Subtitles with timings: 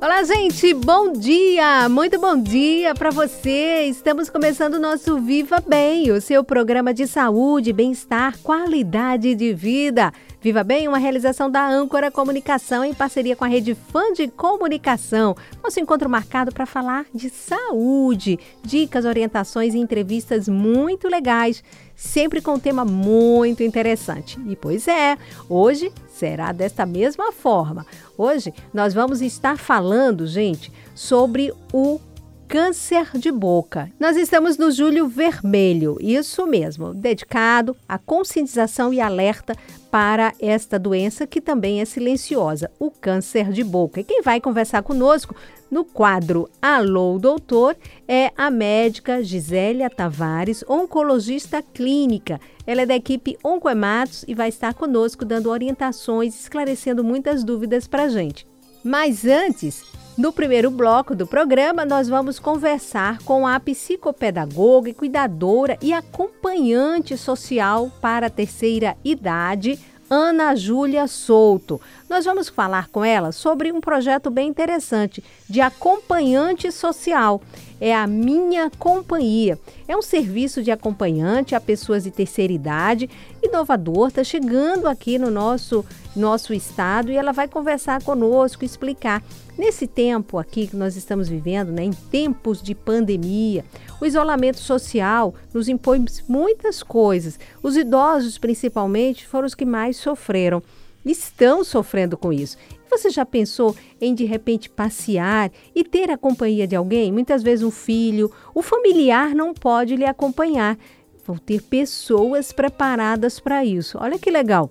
[0.00, 3.82] Olá, gente, bom dia, muito bom dia para você.
[3.86, 10.12] Estamos começando o nosso Viva Bem, o seu programa de saúde, bem-estar, qualidade de vida.
[10.40, 15.34] Viva Bem, uma realização da Âncora Comunicação em parceria com a Rede Fã de Comunicação.
[15.64, 21.64] Nosso encontro marcado para falar de saúde, dicas, orientações e entrevistas muito legais,
[21.96, 24.38] sempre com um tema muito interessante.
[24.46, 25.18] E pois é,
[25.48, 27.86] hoje será desta mesma forma.
[28.16, 32.00] Hoje nós vamos estar falando, gente, sobre o
[32.48, 33.90] câncer de boca.
[34.00, 39.54] Nós estamos no Julho Vermelho, isso mesmo, dedicado à conscientização e alerta
[39.90, 44.00] para esta doença que também é silenciosa, o câncer de boca.
[44.00, 45.36] E quem vai conversar conosco
[45.70, 52.40] no quadro Alô Doutor é a médica Gisélia Tavares, oncologista clínica.
[52.66, 58.04] Ela é da equipe Oncoematos e vai estar conosco dando orientações, esclarecendo muitas dúvidas para
[58.04, 58.46] a gente.
[58.82, 59.84] Mas antes,
[60.16, 67.90] no primeiro bloco do programa, nós vamos conversar com a psicopedagoga, cuidadora e acompanhante social
[68.00, 69.78] para a terceira idade,
[70.10, 71.80] Ana Júlia Souto.
[72.08, 77.42] Nós vamos falar com ela sobre um projeto bem interessante de acompanhante social.
[77.80, 79.58] É a Minha Companhia.
[79.86, 83.10] É um serviço de acompanhante a pessoas de terceira idade,
[83.42, 85.84] inovador, está chegando aqui no nosso,
[86.16, 89.22] nosso estado e ela vai conversar conosco, explicar
[89.58, 93.64] Nesse tempo aqui que nós estamos vivendo, né, em tempos de pandemia,
[94.00, 97.40] o isolamento social nos impõe muitas coisas.
[97.60, 100.62] Os idosos, principalmente, foram os que mais sofreram.
[101.04, 102.56] Estão sofrendo com isso.
[102.90, 107.12] Você já pensou em de repente passear e ter a companhia de alguém?
[107.12, 110.78] Muitas vezes um filho, o familiar não pode lhe acompanhar.
[111.26, 113.98] Vão ter pessoas preparadas para isso.
[114.00, 114.70] Olha que legal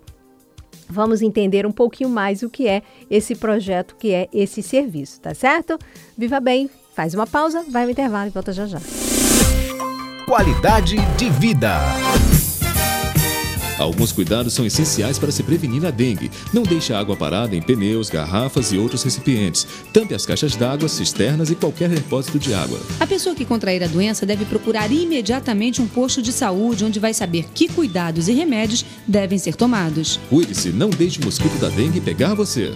[0.90, 5.34] vamos entender um pouquinho mais o que é esse projeto, que é esse serviço, tá
[5.34, 5.78] certo?
[6.18, 8.80] Viva bem, faz uma pausa, vai no intervalo e volta já já.
[10.26, 11.80] Qualidade de vida.
[13.78, 16.32] Alguns cuidados são essenciais para se prevenir a dengue.
[16.54, 19.68] Não deixe a água parada em pneus, garrafas e outros recipientes.
[19.94, 22.80] Tampe as caixas d'água, cisternas e qualquer depósito de água.
[23.00, 27.14] A pessoa que contrair a doença deve procurar imediatamente um posto de saúde onde vai
[27.14, 30.20] saber que cuidados e remédios devem ser tomados.
[30.30, 32.74] Cuide-se, não deixe o mosquito da dengue pegar você.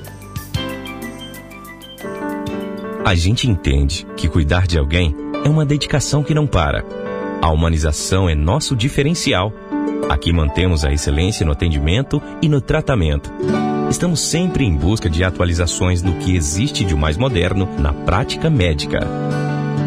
[3.03, 6.85] A gente entende que cuidar de alguém é uma dedicação que não para.
[7.41, 9.51] A humanização é nosso diferencial
[10.09, 13.31] Aqui mantemos a excelência no atendimento e no tratamento.
[13.89, 18.99] Estamos sempre em busca de atualizações do que existe de mais moderno na prática médica.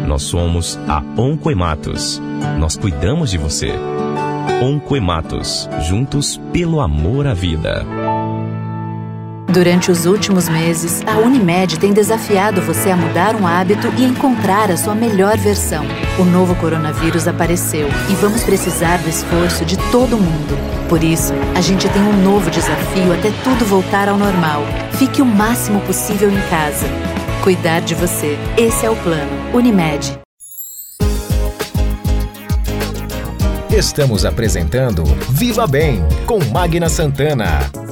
[0.07, 2.21] Nós somos a Oncoematos.
[2.59, 3.71] Nós cuidamos de você.
[4.61, 7.85] Oncoematos, juntos pelo amor à vida.
[9.47, 14.69] Durante os últimos meses, a Unimed tem desafiado você a mudar um hábito e encontrar
[14.69, 15.85] a sua melhor versão.
[16.17, 20.57] O novo coronavírus apareceu e vamos precisar do esforço de todo mundo.
[20.87, 24.63] Por isso, a gente tem um novo desafio até tudo voltar ao normal.
[24.93, 26.87] Fique o máximo possível em casa.
[27.43, 28.37] Cuidar de você.
[28.57, 29.29] Esse é o plano.
[29.53, 30.17] Unimed.
[33.69, 37.84] Estamos apresentando Viva Bem com Magna Santana.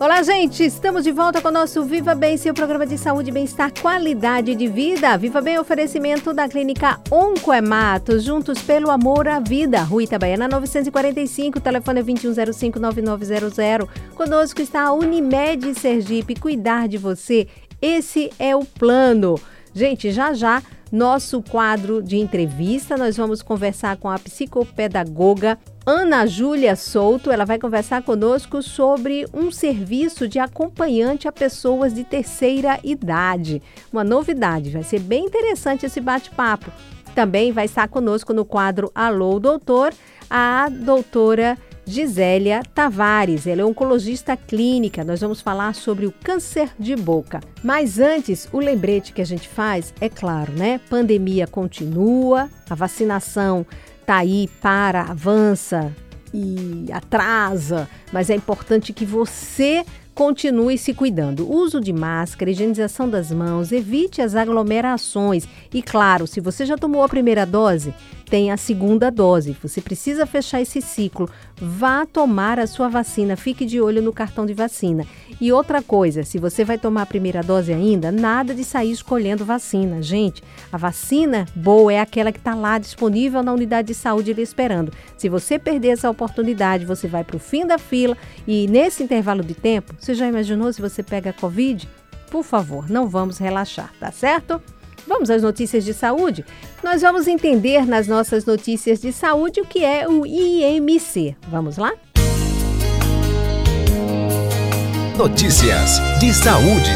[0.00, 0.64] Olá, gente!
[0.64, 4.68] Estamos de volta com o nosso Viva Bem, seu programa de saúde, bem-estar, qualidade de
[4.68, 5.18] vida.
[5.18, 9.82] Viva Bem, oferecimento da clínica Oncoemato, juntos pelo amor à vida.
[9.82, 13.88] Rua Itabaiana 945, telefone é 2105-9900.
[14.14, 17.48] Conosco está a Unimed Sergipe, cuidar de você.
[17.82, 19.34] Esse é o plano.
[19.74, 20.62] Gente, já já
[20.92, 22.96] nosso quadro de entrevista.
[22.96, 25.58] Nós vamos conversar com a psicopedagoga
[25.90, 27.30] Ana Júlia Souto.
[27.30, 33.62] Ela vai conversar conosco sobre um serviço de acompanhante a pessoas de terceira idade.
[33.90, 36.70] Uma novidade, vai ser bem interessante esse bate-papo.
[37.14, 39.94] Também vai estar conosco no quadro Alô Doutor
[40.28, 41.56] a doutora
[41.86, 43.46] Gisélia Tavares.
[43.46, 45.02] Ela é oncologista clínica.
[45.02, 47.40] Nós vamos falar sobre o câncer de boca.
[47.64, 50.82] Mas antes, o lembrete que a gente faz é claro, né?
[50.90, 53.64] Pandemia continua, a vacinação
[54.08, 55.94] tá aí para, avança
[56.32, 59.84] e atrasa, mas é importante que você
[60.14, 61.46] continue se cuidando.
[61.46, 65.46] Uso de máscara, higienização das mãos, evite as aglomerações.
[65.74, 67.92] E claro, se você já tomou a primeira dose,
[68.28, 69.56] tem a segunda dose.
[69.62, 71.28] Você precisa fechar esse ciclo.
[71.56, 73.36] Vá tomar a sua vacina.
[73.36, 75.06] Fique de olho no cartão de vacina.
[75.40, 79.44] E outra coisa, se você vai tomar a primeira dose ainda, nada de sair escolhendo
[79.44, 80.02] vacina.
[80.02, 80.42] Gente,
[80.72, 84.92] a vacina boa é aquela que está lá disponível na unidade de saúde lhe esperando.
[85.16, 88.16] Se você perder essa oportunidade, você vai para o fim da fila
[88.46, 91.88] e nesse intervalo de tempo, você já imaginou se você pega a Covid?
[92.30, 94.60] Por favor, não vamos relaxar, tá certo?
[95.08, 96.44] Vamos às notícias de saúde?
[96.84, 101.34] Nós vamos entender nas nossas notícias de saúde o que é o IMC.
[101.48, 101.94] Vamos lá?
[105.16, 106.90] Notícias de saúde.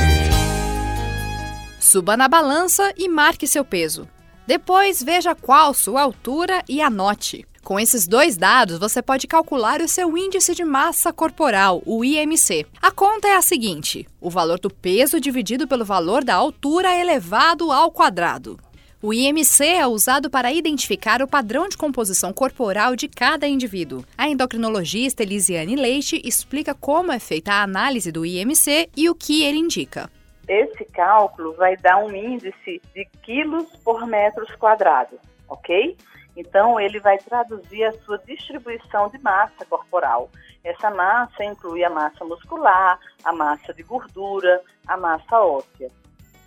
[1.80, 4.06] Suba na balança e marque seu peso.
[4.46, 7.46] Depois veja qual sua altura e anote.
[7.64, 12.66] Com esses dois dados, você pode calcular o seu índice de massa corporal, o IMC.
[12.82, 17.70] A conta é a seguinte: o valor do peso dividido pelo valor da altura elevado
[17.70, 18.58] ao quadrado.
[19.00, 24.04] O IMC é usado para identificar o padrão de composição corporal de cada indivíduo.
[24.18, 29.44] A endocrinologista Elisiane Leite explica como é feita a análise do IMC e o que
[29.44, 30.10] ele indica.
[30.48, 35.18] Esse cálculo vai dar um índice de quilos por metros quadrados,
[35.48, 35.96] ok?
[36.36, 40.30] Então, ele vai traduzir a sua distribuição de massa corporal.
[40.64, 45.90] Essa massa inclui a massa muscular, a massa de gordura, a massa óssea.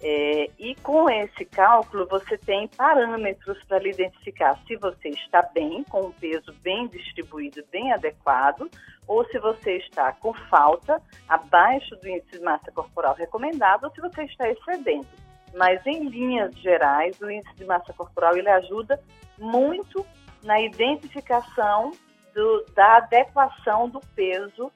[0.02, 6.08] É, e com esse cálculo, você tem parâmetros para identificar se você está bem, com
[6.08, 8.70] um peso bem distribuído, bem adequado,
[9.08, 14.02] ou se você está com falta, abaixo do índice de massa corporal recomendado, ou se
[14.02, 15.08] você está excedendo.
[15.56, 19.02] Mas, em linhas gerais, o índice de massa corporal ele ajuda
[19.38, 20.06] muito
[20.44, 21.92] na identificação
[22.34, 24.72] do, da adequação do peso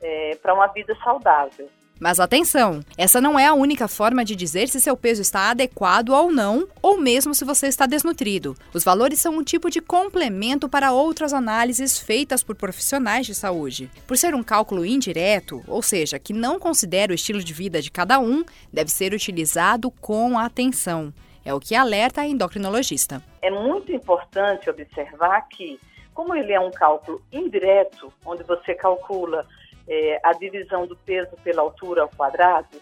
[0.00, 1.70] é, para uma vida saudável.
[2.00, 6.10] Mas atenção, essa não é a única forma de dizer se seu peso está adequado
[6.10, 8.56] ou não, ou mesmo se você está desnutrido.
[8.74, 13.88] Os valores são um tipo de complemento para outras análises feitas por profissionais de saúde.
[14.06, 17.90] Por ser um cálculo indireto, ou seja, que não considera o estilo de vida de
[17.90, 21.14] cada um, deve ser utilizado com atenção.
[21.44, 23.22] É o que alerta a endocrinologista.
[23.40, 25.78] É muito importante observar que,
[26.12, 29.46] como ele é um cálculo indireto, onde você calcula
[29.88, 32.80] é, a divisão do peso pela altura ao quadrado,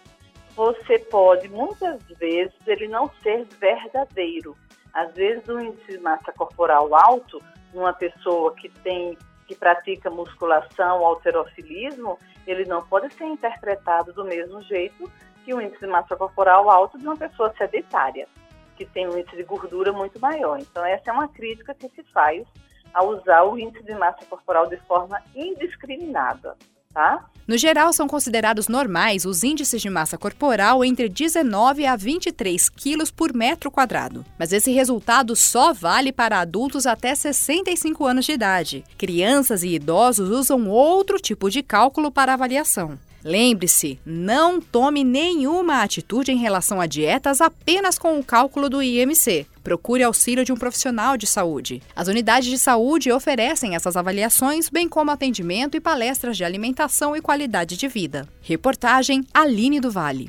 [0.55, 4.57] você pode, muitas vezes, ele não ser verdadeiro.
[4.93, 9.17] Às vezes, o índice de massa corporal alto, numa pessoa que tem
[9.47, 15.11] que pratica musculação, alterofilismo, ele não pode ser interpretado do mesmo jeito
[15.45, 18.29] que o índice de massa corporal alto de uma pessoa sedentária
[18.77, 20.59] que tem um índice de gordura muito maior.
[20.59, 22.47] Então, essa é uma crítica que se faz
[22.93, 26.57] a usar o índice de massa corporal de forma indiscriminada.
[26.93, 27.27] Tá?
[27.47, 33.11] No geral, são considerados normais os índices de massa corporal entre 19 a 23 quilos
[33.11, 34.25] por metro quadrado.
[34.39, 38.85] Mas esse resultado só vale para adultos até 65 anos de idade.
[38.97, 42.99] Crianças e idosos usam outro tipo de cálculo para avaliação.
[43.25, 49.47] Lembre-se, não tome nenhuma atitude em relação a dietas apenas com o cálculo do IMC.
[49.63, 51.81] Procure auxílio de um profissional de saúde.
[51.95, 57.21] As unidades de saúde oferecem essas avaliações, bem como atendimento e palestras de alimentação e
[57.21, 58.29] qualidade de vida.
[58.41, 60.29] Reportagem Aline do Vale.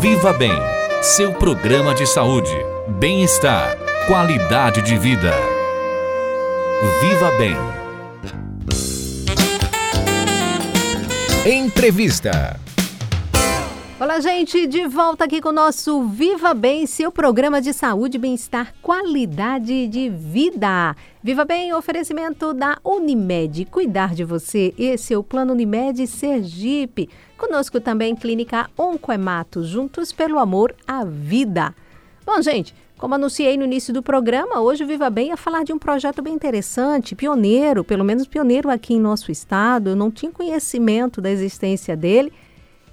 [0.00, 0.52] Viva Bem,
[1.02, 2.54] seu programa de saúde,
[2.98, 5.34] bem-estar, qualidade de vida.
[7.02, 7.75] Viva Bem.
[11.48, 12.58] Entrevista.
[14.00, 18.74] Olá, gente, de volta aqui com o nosso Viva Bem, seu programa de saúde, bem-estar,
[18.82, 20.96] qualidade de vida.
[21.22, 23.64] Viva Bem, oferecimento da Unimed.
[23.66, 27.08] Cuidar de você, esse é o Plano Unimed Sergipe.
[27.38, 31.72] Conosco também Clínica Oncoemato, juntos pelo amor à vida.
[32.26, 35.72] Bom, gente, como anunciei no início do programa, hoje o Viva Bem ia falar de
[35.72, 39.90] um projeto bem interessante, pioneiro, pelo menos pioneiro aqui em nosso estado.
[39.90, 42.32] Eu não tinha conhecimento da existência dele.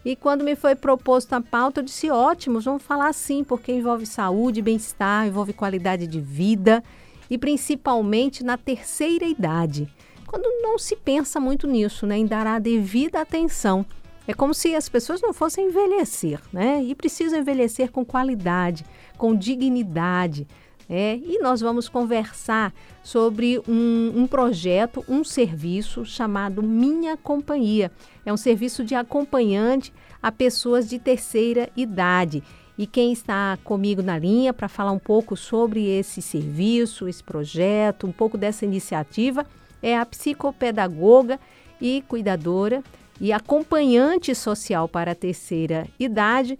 [0.03, 4.05] E quando me foi proposto a pauta, eu disse: ótimo, vamos falar sim, porque envolve
[4.05, 6.83] saúde, bem-estar, envolve qualidade de vida
[7.29, 9.87] e principalmente na terceira idade.
[10.27, 13.85] Quando não se pensa muito nisso, né, em dar a devida atenção.
[14.27, 16.81] É como se as pessoas não fossem envelhecer, né?
[16.81, 18.85] E precisam envelhecer com qualidade
[19.23, 20.45] com dignidade.
[20.89, 27.89] É, e nós vamos conversar sobre um, um, projeto, um serviço chamado Minha Companhia.
[28.25, 32.43] É um serviço de acompanhante a pessoas de terceira idade.
[32.77, 38.05] E quem está comigo na linha para falar um pouco sobre esse serviço, esse projeto,
[38.05, 39.45] um pouco dessa iniciativa,
[39.81, 41.39] é a psicopedagoga
[41.79, 42.83] e cuidadora
[43.21, 46.59] e acompanhante social para a terceira idade,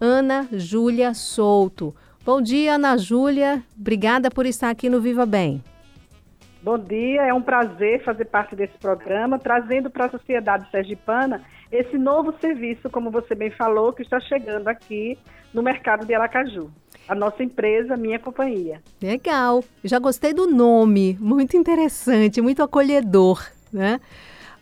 [0.00, 1.92] Ana Júlia Souto.
[2.24, 3.62] Bom dia, Ana Júlia.
[3.78, 5.62] Obrigada por estar aqui no Viva Bem.
[6.62, 11.98] Bom dia, é um prazer fazer parte desse programa, trazendo para a sociedade sergipana esse
[11.98, 15.18] novo serviço, como você bem falou, que está chegando aqui
[15.52, 16.70] no mercado de Aracaju.
[17.06, 18.80] A nossa empresa, minha companhia.
[19.02, 19.62] Legal.
[19.84, 24.00] Já gostei do nome, muito interessante, muito acolhedor, né?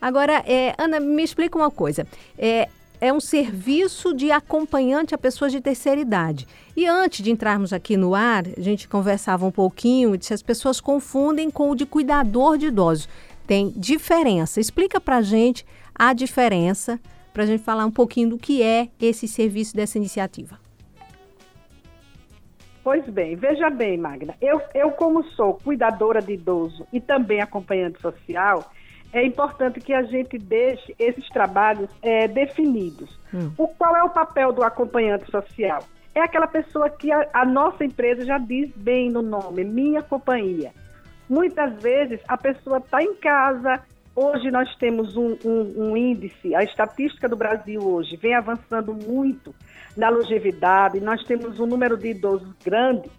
[0.00, 2.04] Agora, é, Ana, me explica uma coisa.
[2.37, 2.69] É,
[3.02, 6.47] é um serviço de acompanhante a pessoas de terceira idade.
[6.76, 10.40] E antes de entrarmos aqui no ar, a gente conversava um pouquinho e se as
[10.40, 13.09] pessoas confundem com o de cuidador de idosos.
[13.44, 14.61] Tem diferença.
[14.61, 17.00] Explica para gente a diferença,
[17.35, 20.56] para a gente falar um pouquinho do que é esse serviço dessa iniciativa.
[22.85, 28.00] Pois bem, veja bem, Magna, eu, eu como sou cuidadora de idoso e também acompanhante
[28.00, 28.71] social,
[29.12, 33.19] é importante que a gente deixe esses trabalhos é, definidos.
[33.33, 33.52] Hum.
[33.59, 35.83] O, qual é o papel do acompanhante social?
[36.14, 40.73] É aquela pessoa que a, a nossa empresa já diz bem no nome, minha companhia.
[41.28, 43.81] Muitas vezes a pessoa está em casa.
[44.14, 49.54] Hoje nós temos um, um, um índice, a estatística do Brasil hoje vem avançando muito
[49.97, 53.11] na longevidade, nós temos um número de idosos grande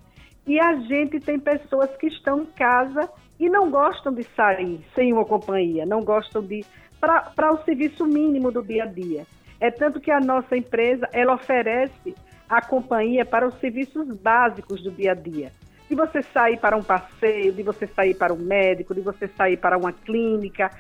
[0.46, 3.10] e a gente tem pessoas que estão em casa
[3.40, 6.66] e não gostam de sair sem uma companhia, não gostam de
[7.00, 9.26] para o serviço mínimo do dia a dia.
[9.60, 12.16] É tanto que a nossa empresa ela oferece
[12.48, 15.52] a companhia para os serviços básicos do dia a dia.
[15.90, 19.58] De você sair para um passeio, de você sair para um médico, de você sair
[19.58, 20.72] para uma clínica,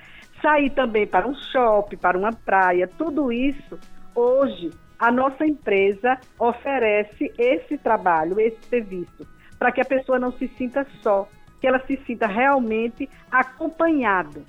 [0.42, 3.78] sair também para um shopping, para uma praia, tudo isso
[4.16, 9.28] hoje a nossa empresa oferece esse trabalho, esse serviço,
[9.60, 11.28] para que a pessoa não se sinta só,
[11.64, 14.44] que ela se sinta realmente acompanhado.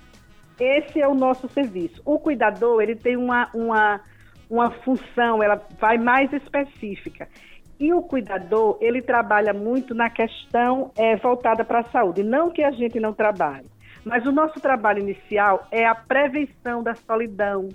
[0.59, 2.03] Esse é o nosso serviço.
[2.05, 4.01] O cuidador, ele tem uma, uma,
[4.51, 7.29] uma função, ela vai mais específica.
[7.79, 12.25] E o cuidador, ele trabalha muito na questão é, voltada para a saúde.
[12.25, 13.71] Não que a gente não trabalhe,
[14.05, 17.69] mas o nosso trabalho inicial é a prevenção da solidão,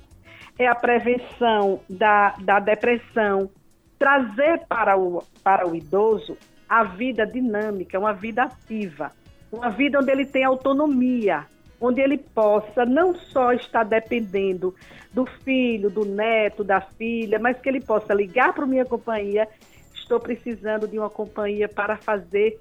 [0.58, 3.50] é a prevenção da, da depressão,
[3.98, 9.18] trazer para o, para o idoso a vida dinâmica, uma vida ativa
[9.52, 11.46] uma vida onde ele tem autonomia,
[11.82, 14.76] onde ele possa não só estar dependendo
[15.14, 19.48] do filho, do neto, da filha, mas que ele possa ligar para minha companhia.
[19.94, 22.60] Estou precisando de uma companhia para fazer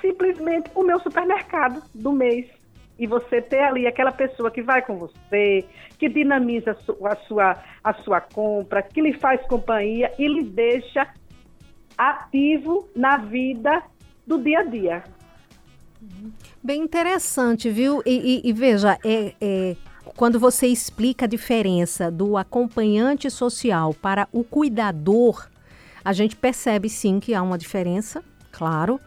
[0.00, 2.46] simplesmente o meu supermercado do mês.
[2.98, 5.64] E você ter ali aquela pessoa que vai com você,
[5.98, 11.06] que dinamiza a sua, a sua compra, que lhe faz companhia e lhe deixa
[11.96, 13.82] ativo na vida
[14.26, 15.04] do dia a dia.
[16.62, 18.02] Bem interessante, viu?
[18.04, 19.76] E, e, e veja, é, é,
[20.16, 25.48] quando você explica a diferença do acompanhante social para o cuidador,
[26.04, 29.00] a gente percebe sim que há uma diferença, claro.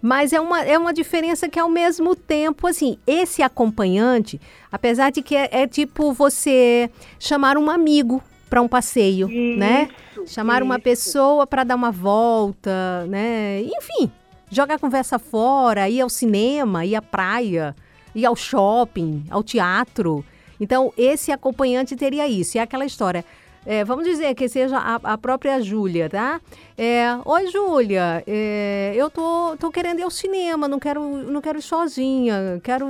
[0.00, 4.38] Mas é uma, é uma diferença que, ao mesmo tempo, assim, esse acompanhante,
[4.70, 9.34] apesar de que é, é tipo você chamar um amigo para um passeio, né?
[9.34, 10.26] isso, né?
[10.26, 10.64] Chamar isso.
[10.64, 13.62] uma pessoa para dar uma volta, né?
[13.62, 14.12] Enfim,
[14.54, 17.74] jogar a conversa fora, ir ao cinema, ir à praia,
[18.14, 20.24] ir ao shopping, ao teatro.
[20.60, 22.56] Então, esse acompanhante teria isso.
[22.56, 23.24] E é aquela história.
[23.66, 26.38] É, vamos dizer que seja a, a própria Júlia, tá?
[26.76, 31.58] É, Oi, Júlia, é, eu tô, tô querendo ir ao cinema, não quero, não quero
[31.58, 32.86] ir sozinha, quero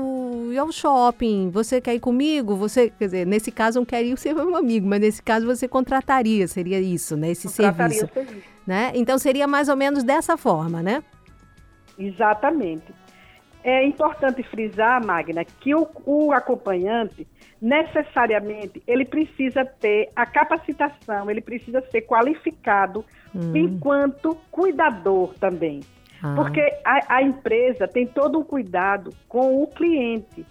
[0.51, 1.49] ir ao shopping.
[1.51, 2.57] Você quer ir comigo?
[2.57, 5.69] Você, quer dizer, nesse caso não quer ir ser meu amigo, mas nesse caso você
[5.69, 7.31] contrataria, seria isso, né?
[7.31, 8.37] Esse serviço, serviço.
[8.67, 8.91] Né?
[8.95, 11.05] Então seria mais ou menos dessa forma, né?
[11.99, 12.93] Exatamente.
[13.63, 17.27] É importante frisar, Magna, que o, o acompanhante
[17.61, 23.03] necessariamente ele precisa ter a capacitação, ele precisa ser qualificado
[23.35, 23.57] hum.
[23.57, 25.81] enquanto cuidador também.
[26.23, 26.35] Ah.
[26.37, 30.45] Porque a, a, empresa tem todo um cuidado com o cliente.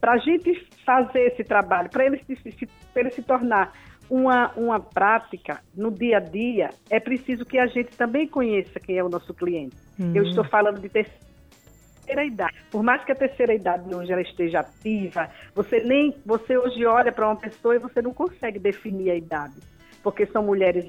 [0.00, 3.72] Para a gente fazer esse trabalho, para ele se, ele se tornar
[4.08, 8.98] uma, uma prática no dia a dia, é preciso que a gente também conheça quem
[8.98, 9.76] é o nosso cliente.
[9.98, 10.12] Uhum.
[10.14, 12.54] Eu estou falando de terceira idade.
[12.70, 17.12] Por mais que a terceira idade hoje ela esteja ativa, você nem você hoje olha
[17.12, 19.54] para uma pessoa e você não consegue definir a idade,
[20.02, 20.84] porque são mulheres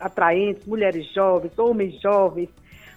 [0.00, 2.48] atraentes, mulheres jovens, homens jovens,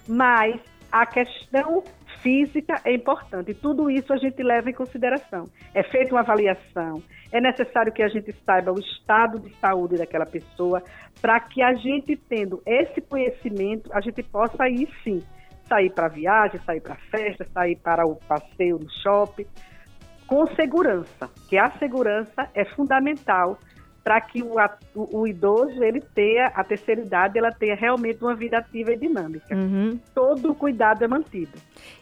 [0.06, 0.60] mas
[0.90, 1.84] a questão
[2.22, 3.54] física é importante.
[3.54, 5.44] Tudo isso a gente leva em consideração.
[5.74, 10.26] É feita uma avaliação, é necessário que a gente saiba o estado de saúde daquela
[10.26, 10.82] pessoa,
[11.20, 15.22] para que a gente, tendo esse conhecimento, a gente possa aí sim
[15.68, 19.46] sair para viagem, sair para festa, sair para o passeio no shopping,
[20.26, 23.58] com segurança, que a segurança é fundamental
[24.08, 24.56] para que o,
[24.94, 29.54] o, idoso ele tenha a terceira idade, ela tenha realmente uma vida ativa e dinâmica.
[29.54, 30.00] Uhum.
[30.14, 31.52] Todo o cuidado é mantido.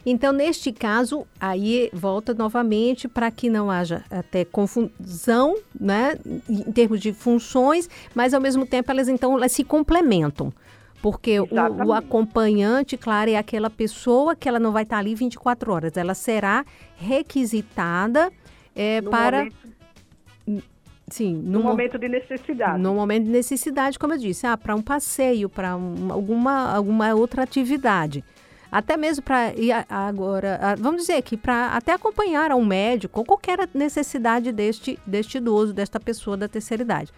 [0.05, 6.17] Então, neste caso, aí volta novamente para que não haja até confusão, né,
[6.49, 10.53] em termos de funções, mas ao mesmo tempo elas então elas se complementam.
[11.01, 11.49] Porque o,
[11.87, 15.97] o, acompanhante, claro, é aquela pessoa que ela não vai estar ali 24 horas.
[15.97, 16.63] Ela será
[16.95, 18.31] requisitada
[18.73, 19.39] é, para.
[19.39, 20.76] Momento
[21.09, 22.81] Sim, no, no momento de necessidade.
[22.81, 27.13] No momento de necessidade, como eu disse, ah, para um passeio, para um, alguma, alguma
[27.13, 28.23] outra atividade.
[28.69, 33.25] Até mesmo para ir agora, vamos dizer que para até acompanhar a um médico ou
[33.25, 37.13] qualquer necessidade deste, deste idoso, desta pessoa da terceira idade.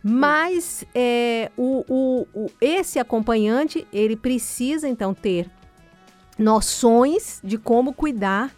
[0.00, 5.50] Mas é, o, o, o, esse acompanhante, ele precisa então ter
[6.38, 8.54] noções de como cuidar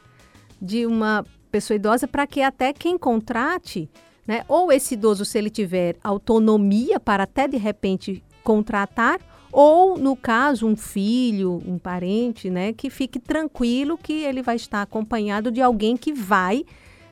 [0.60, 3.88] de uma pessoa idosa para que até quem contrate
[4.26, 4.44] né?
[4.48, 9.20] Ou esse idoso, se ele tiver autonomia para até de repente contratar,
[9.52, 14.80] ou no caso um filho, um parente, né, que fique tranquilo que ele vai estar
[14.82, 16.64] acompanhado de alguém que vai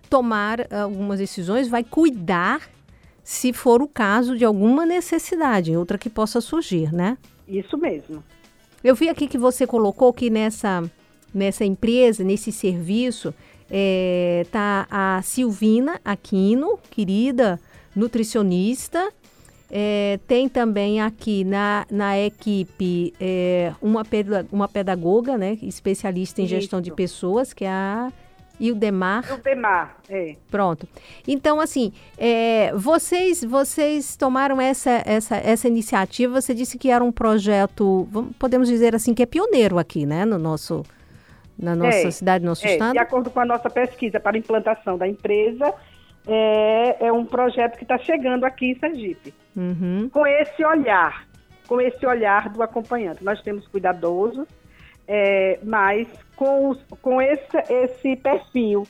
[0.09, 2.69] tomar algumas decisões, vai cuidar
[3.25, 7.19] se for o caso de alguma necessidade, outra que possa surgir, né?
[7.47, 8.25] Isso mesmo.
[8.83, 10.88] Eu vi aqui que você colocou que nessa
[11.35, 13.35] nessa empresa, nesse serviço,
[13.70, 17.60] é, tá a Silvina Aquino, querida
[17.94, 19.12] nutricionista.
[19.70, 24.02] É, tem também aqui na, na equipe é, uma,
[24.50, 26.54] uma pedagoga, né, especialista em Isso.
[26.54, 28.10] gestão de pessoas, que é a
[28.58, 29.25] Ildemar.
[29.30, 30.37] Ildemar, é.
[30.50, 30.88] Pronto.
[31.26, 37.12] Então, assim, é, vocês vocês tomaram essa, essa, essa iniciativa, você disse que era um
[37.12, 38.08] projeto,
[38.38, 40.82] podemos dizer assim, que é pioneiro aqui, né, no nosso,
[41.59, 42.93] na nossa é, cidade, no nosso é, estado?
[42.93, 45.75] De acordo com a nossa pesquisa para implantação da empresa,
[46.27, 49.35] é, é um projeto que está chegando aqui em Sergipe.
[49.57, 50.09] Uhum.
[50.12, 51.27] Com esse olhar,
[51.67, 53.25] com esse olhar do acompanhante.
[53.25, 54.47] Nós temos cuidadosos,
[55.07, 58.87] é, mas com, os, com esse, esse perfil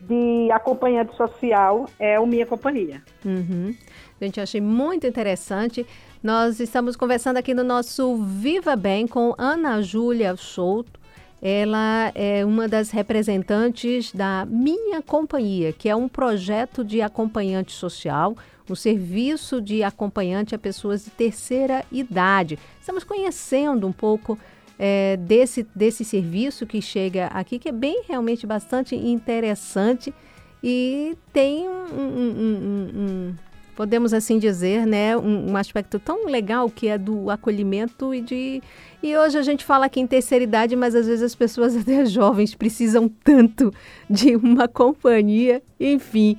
[0.00, 3.02] de acompanhante social é o Minha Companhia.
[3.24, 3.74] Uhum.
[4.20, 5.86] Gente, achei muito interessante.
[6.22, 10.99] Nós estamos conversando aqui no nosso Viva Bem com Ana Júlia Souto,
[11.42, 18.36] ela é uma das representantes da Minha Companhia, que é um projeto de acompanhante social,
[18.68, 22.58] um serviço de acompanhante a pessoas de terceira idade.
[22.78, 24.38] Estamos conhecendo um pouco
[24.78, 30.14] é, desse, desse serviço que chega aqui, que é bem realmente bastante interessante
[30.62, 33.34] e tem um, um, um
[33.80, 38.62] podemos assim dizer, né, um, um, aspecto tão legal que é do acolhimento e de
[39.02, 42.04] e hoje a gente fala aqui em terceira idade, mas às vezes as pessoas até
[42.04, 43.72] jovens precisam tanto
[44.10, 46.36] de uma companhia, enfim.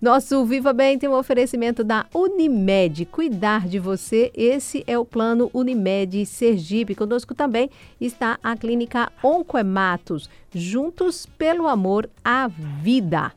[0.00, 3.06] Nosso Viva Bem tem um oferecimento da Unimed.
[3.06, 6.94] Cuidar de você, esse é o plano Unimed Sergipe.
[6.94, 10.30] Conosco também está a clínica Oncoematos.
[10.54, 13.32] Juntos pelo amor à vida.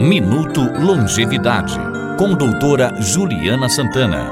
[0.00, 1.78] Minuto Longevidade,
[2.18, 4.30] com doutora Juliana Santana.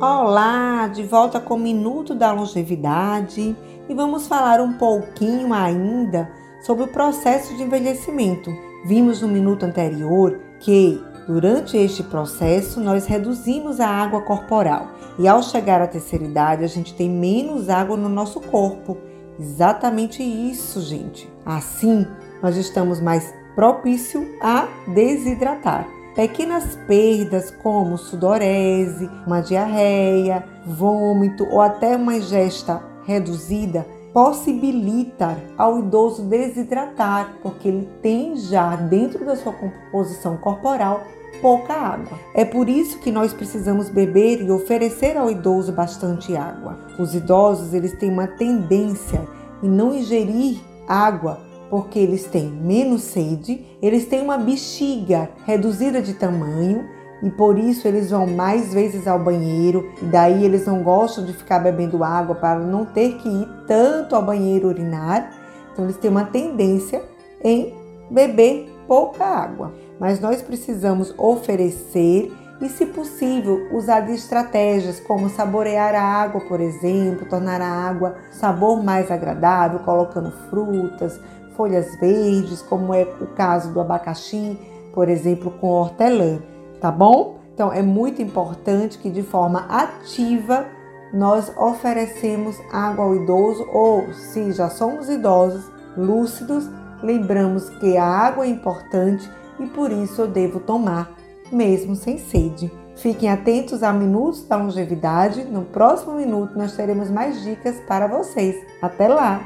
[0.00, 3.54] Olá, de volta com o Minuto da Longevidade
[3.88, 6.28] e vamos falar um pouquinho ainda
[6.60, 8.50] sobre o processo de envelhecimento.
[8.84, 14.88] Vimos no minuto anterior que durante este processo nós reduzimos a água corporal
[15.20, 18.98] e ao chegar à terceira idade a gente tem menos água no nosso corpo.
[19.38, 21.32] Exatamente isso, gente.
[21.44, 22.04] Assim,
[22.42, 25.88] nós estamos mais propício a desidratar.
[26.14, 36.22] Pequenas perdas como sudorese, uma diarreia, vômito ou até uma ingesta reduzida possibilita ao idoso
[36.22, 41.02] desidratar, porque ele tem já dentro da sua composição corporal
[41.42, 42.18] pouca água.
[42.34, 46.78] É por isso que nós precisamos beber e oferecer ao idoso bastante água.
[46.98, 49.20] Os idosos, eles têm uma tendência
[49.62, 56.14] em não ingerir água porque eles têm menos sede, eles têm uma bexiga reduzida de
[56.14, 56.84] tamanho
[57.22, 61.32] e por isso eles vão mais vezes ao banheiro e daí eles não gostam de
[61.32, 65.32] ficar bebendo água para não ter que ir tanto ao banheiro urinar.
[65.72, 67.02] Então eles têm uma tendência
[67.42, 67.74] em
[68.10, 69.72] beber pouca água.
[69.98, 76.60] Mas nós precisamos oferecer e, se possível, usar de estratégias como saborear a água, por
[76.60, 81.20] exemplo, tornar a água sabor mais agradável, colocando frutas,
[81.56, 84.58] folhas verdes, como é o caso do abacaxi,
[84.92, 86.38] por exemplo, com hortelã,
[86.80, 87.38] tá bom?
[87.52, 90.66] Então é muito importante que de forma ativa
[91.12, 96.68] nós oferecemos água ao idoso ou se já somos idosos, lúcidos,
[97.02, 101.10] lembramos que a água é importante, e por isso eu devo tomar,
[101.50, 102.70] mesmo sem sede.
[102.96, 105.44] Fiquem atentos a Minutos da Longevidade.
[105.44, 108.56] No próximo minuto nós teremos mais dicas para vocês.
[108.80, 109.40] Até lá!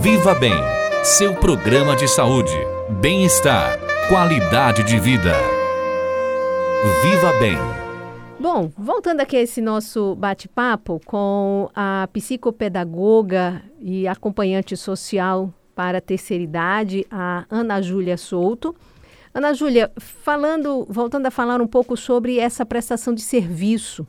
[0.00, 0.52] Viva Bem,
[1.04, 2.56] seu programa de saúde,
[2.88, 5.34] bem-estar, qualidade de vida.
[7.02, 7.58] Viva Bem.
[8.40, 16.00] Bom, voltando aqui a esse nosso bate-papo com a psicopedagoga e acompanhante social para a
[16.00, 18.74] terceira idade, a Ana Júlia Souto.
[19.34, 24.06] Ana Júlia, falando, voltando a falar um pouco sobre essa prestação de serviço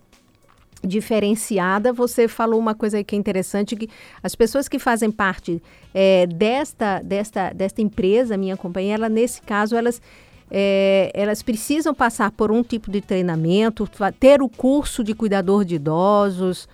[0.86, 3.90] diferenciada, você falou uma coisa que é interessante, que
[4.22, 5.62] as pessoas que fazem parte
[5.94, 10.02] é, desta, desta, desta empresa, minha companhia, ela, nesse caso, elas,
[10.50, 15.76] é, elas precisam passar por um tipo de treinamento, ter o curso de cuidador de
[15.76, 16.68] idosos,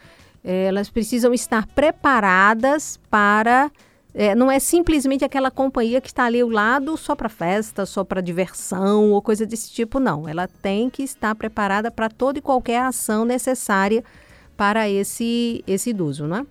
[0.43, 3.71] é, elas precisam estar preparadas para
[4.13, 8.03] é, não é simplesmente aquela companhia que está ali ao lado só para festa, só
[8.03, 10.27] para diversão ou coisa desse tipo, não.
[10.27, 14.03] Ela tem que estar preparada para toda e qualquer ação necessária
[14.57, 16.45] para esse, esse idoso, não é?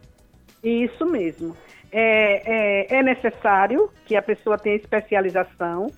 [0.64, 1.56] Isso mesmo.
[1.92, 5.90] É, é, é necessário que a pessoa tenha especialização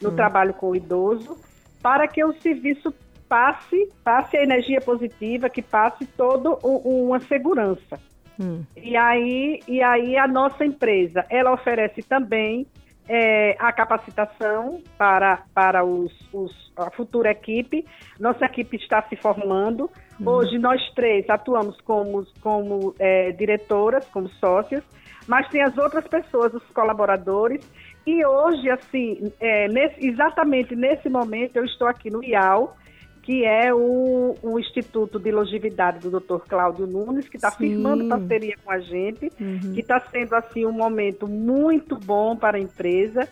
[0.00, 0.16] no hum.
[0.16, 1.36] trabalho com o idoso
[1.82, 2.94] para que o serviço
[3.28, 7.98] passe, passe a energia positiva, que passe toda uma segurança.
[8.42, 8.64] Hum.
[8.76, 12.66] E, aí, e aí a nossa empresa, ela oferece também
[13.08, 17.84] é, a capacitação para, para os, os, a futura equipe.
[18.18, 19.90] Nossa equipe está se formando.
[20.20, 20.28] Hum.
[20.28, 24.82] Hoje nós três atuamos como, como é, diretoras, como sócias,
[25.28, 27.64] mas tem as outras pessoas, os colaboradores.
[28.04, 32.76] E hoje, assim, é, nesse, exatamente nesse momento, eu estou aqui no IAL,
[33.22, 36.38] que é o, o, Instituto de Longevidade do Dr.
[36.48, 39.72] Cláudio Nunes, que está firmando parceria com a gente, uhum.
[39.72, 43.28] que está sendo assim um momento muito bom para a empresa.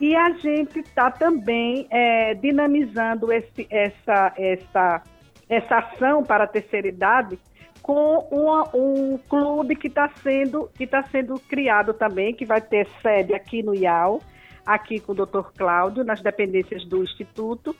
[0.00, 5.02] E a gente está também é, dinamizando esse, essa, essa,
[5.48, 7.38] essa ação para a terceira idade
[7.82, 12.88] com uma, um clube que está sendo, que tá sendo criado também, que vai ter
[13.02, 14.20] sede aqui no IAL,
[14.64, 15.52] aqui com o Dr.
[15.56, 17.76] Cláudio, nas dependências do Instituto,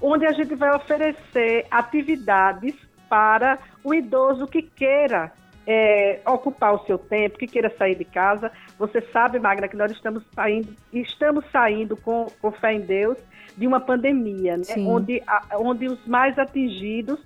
[0.00, 2.74] onde a gente vai oferecer atividades
[3.08, 5.32] para o idoso que queira
[5.66, 8.50] é, ocupar o seu tempo, que queira sair de casa.
[8.78, 13.18] Você sabe, Magna, que nós estamos saindo, estamos saindo com, com fé em Deus
[13.56, 14.64] de uma pandemia, né?
[14.78, 17.18] onde, a, onde os mais atingidos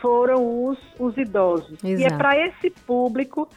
[0.00, 1.72] foram os, os idosos.
[1.84, 2.00] Exato.
[2.00, 3.48] E é para esse público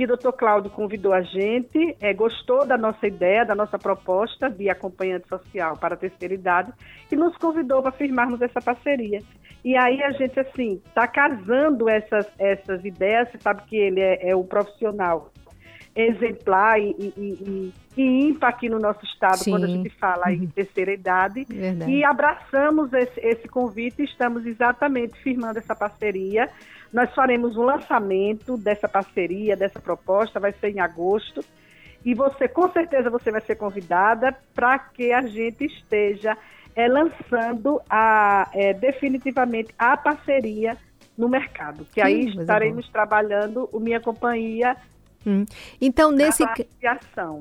[0.00, 4.48] que o doutor Cláudio convidou a gente, é, gostou da nossa ideia, da nossa proposta
[4.48, 6.72] de acompanhante social para a terceira idade
[7.12, 9.20] e nos convidou para firmarmos essa parceria.
[9.62, 14.30] E aí a gente, assim, está casando essas, essas ideias, você sabe que ele é,
[14.30, 15.30] é um profissional
[15.94, 19.50] exemplar e, e, e, e ímpar aqui no nosso estado Sim.
[19.50, 20.46] quando a gente fala em uhum.
[20.46, 21.44] terceira idade.
[21.44, 21.92] Verdade.
[21.92, 26.48] E abraçamos esse, esse convite e estamos exatamente firmando essa parceria
[26.92, 31.44] nós faremos um lançamento dessa parceria, dessa proposta, vai ser em agosto.
[32.04, 36.36] E você, com certeza, você vai ser convidada para que a gente esteja
[36.74, 40.76] é, lançando a, é, definitivamente a parceria
[41.16, 41.86] no mercado.
[41.92, 44.76] Que Sim, aí estaremos trabalhando o Minha Companhia
[45.26, 45.44] Hum.
[45.80, 46.42] Então, nesse.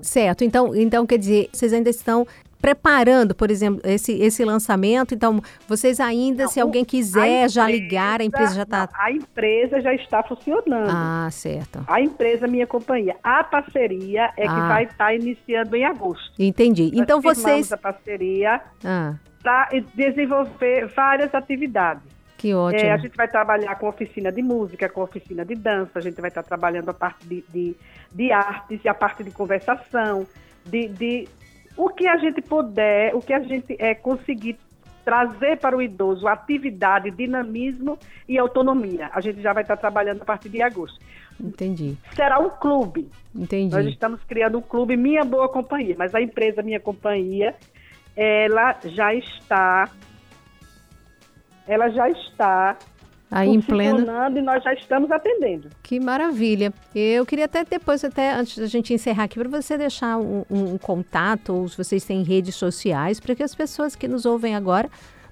[0.02, 0.44] Certo.
[0.44, 2.28] Então, então, quer dizer, vocês ainda estão
[2.62, 5.14] preparando, por exemplo, esse, esse lançamento.
[5.14, 8.90] Então, vocês ainda, não, se alguém quiser empresa, já ligar, a empresa já está.
[8.94, 10.90] A empresa já está funcionando.
[10.90, 11.84] Ah, certo.
[11.88, 13.16] A empresa Minha Companhia.
[13.24, 14.54] A parceria é ah.
[14.54, 16.32] que vai estar tá iniciando em agosto.
[16.38, 16.92] Entendi.
[16.92, 17.72] Nós então, vocês.
[17.72, 19.16] a parceria ah.
[19.42, 22.04] para desenvolver várias atividades.
[22.38, 22.82] Que ótimo.
[22.82, 26.22] É, a gente vai trabalhar com oficina de música, com oficina de dança, a gente
[26.22, 27.76] vai estar trabalhando a parte de, de,
[28.14, 30.26] de artes e a parte de conversação,
[30.66, 31.28] de, de
[31.80, 34.60] o que a gente puder, o que a gente é, conseguir
[35.06, 39.10] trazer para o idoso atividade, dinamismo e autonomia.
[39.14, 41.00] A gente já vai estar trabalhando a partir de agosto.
[41.40, 41.98] Entendi.
[42.14, 43.10] Será um clube.
[43.34, 43.74] Entendi.
[43.74, 47.56] Nós estamos criando um clube Minha Boa Companhia, mas a empresa Minha Companhia,
[48.14, 49.90] ela já está
[51.66, 52.78] ela já está
[53.32, 54.06] Aí em pleno.
[54.36, 55.70] e nós já estamos atendendo.
[55.84, 56.74] Que maravilha.
[56.96, 60.78] Eu queria até depois, até antes da gente encerrar aqui, para você deixar um, um,
[60.78, 64.90] contato, ou se vocês têm redes sociais, para que as pessoas que nos ouvem agora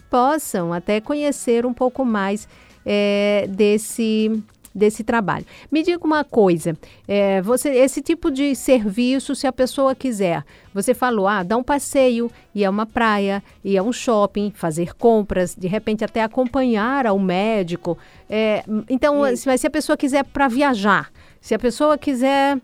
[0.10, 2.48] possam até conhecer um pouco mais
[2.86, 4.44] é, desse
[4.78, 5.46] desse trabalho.
[5.72, 10.94] Me diga uma coisa, é, você esse tipo de serviço, se a pessoa quiser, você
[10.94, 15.56] falou, ah, dar um passeio, ir a uma praia, ir a um shopping, fazer compras,
[15.56, 17.98] de repente até acompanhar ao médico.
[18.30, 21.12] É, então, se, se a pessoa quiser para viajar,
[21.42, 22.60] se a pessoa quiser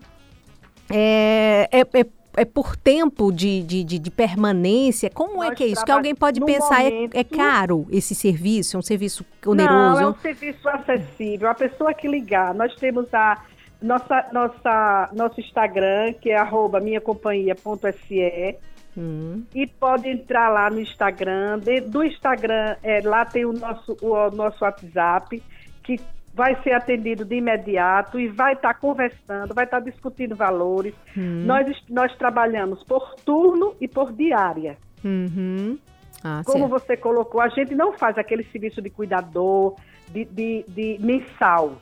[0.90, 5.08] é, é, é é por tempo de, de, de, de permanência?
[5.10, 5.84] Como é Nós que é isso?
[5.84, 8.76] Que alguém pode pensar, é- momento- é, caro esse serviço?
[8.76, 9.74] É um serviço oneroso?
[9.74, 11.48] Não, é um serviço acessível.
[11.48, 13.42] A pessoa que ligar, nós temos a
[13.82, 18.56] nossa, nossa, nosso Instagram, que é arroba minhacompanhia.se.
[18.96, 21.58] Hum, E pode entrar lá no Instagram.
[21.88, 25.42] Do Instagram, é, lá tem o nosso, o, o nosso WhatsApp,
[25.82, 26.00] que
[26.34, 30.94] vai ser atendido de imediato e vai estar conversando, vai estar discutindo valores.
[31.16, 34.76] hum, Nós, nós trabalhamos por turno e por diária.
[35.04, 35.78] uhum.
[36.26, 36.70] Ah, Como certo.
[36.70, 39.76] você colocou, a gente não faz aquele serviço de cuidador,
[40.08, 41.76] de, de, de mensal.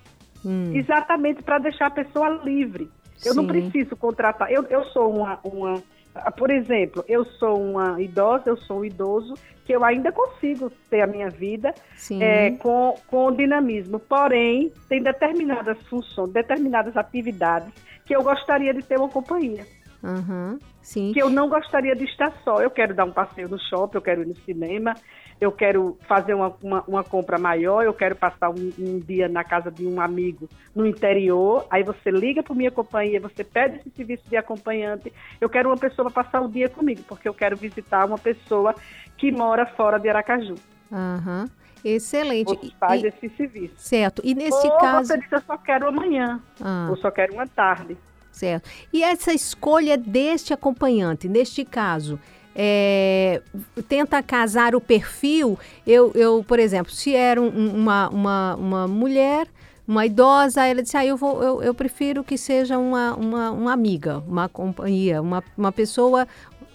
[0.45, 2.91] Hum, Exatamente para deixar a pessoa livre.
[3.25, 3.49] Eu não Sim.
[3.71, 4.51] preciso contratar.
[4.51, 5.81] Eu, eu sou uma, uma.
[6.15, 10.71] Ah, Por exemplo, eu sou uma idosa, eu sou um idoso, que eu ainda consigo
[10.91, 11.75] ter a minha vida
[12.21, 13.99] é, com, com dinamismo.
[13.99, 17.73] Porém, tem determinadas funções, determinadas atividades
[18.05, 19.65] que eu gostaria de ter uma companhia.
[20.05, 21.13] Aham, sim.
[21.13, 22.61] Que eu não gostaria de estar só.
[22.61, 24.95] Eu quero dar um passeio no shopping, eu quero ir no cinema,
[25.41, 29.45] eu quero fazer uma, uma, uma compra maior, eu quero passar um, um dia na
[29.45, 31.67] casa de um amigo no interior.
[31.71, 35.13] Aí você liga para minha companhia, você pede esse serviço de acompanhante.
[35.41, 38.75] Eu quero uma pessoa para passar o dia comigo, porque eu quero visitar uma pessoa
[39.17, 40.57] que mora fora de Aracaju.
[40.91, 41.49] Aham.
[41.85, 42.47] Excelente.
[42.55, 43.75] Você faz E- esse serviço.
[43.77, 44.23] certo.
[44.25, 45.09] E neste Ou caso.
[45.09, 46.87] você diz, eu só quero amanhã, Ah.
[46.91, 47.97] ou só quero uma tarde.
[48.33, 48.69] Certo.
[48.93, 52.19] E essa escolha deste acompanhante, neste caso,
[52.55, 53.41] é,
[53.89, 55.59] tenta casar o perfil.
[55.87, 59.47] Eu, eu, por exemplo, se era um- um- uma, uma, uma mulher,
[59.87, 63.73] uma idosa, ela disse: ah, eu, vou, eu, eu prefiro que seja uma, uma, uma
[63.73, 66.27] amiga, uma companhia, uma, uma pessoa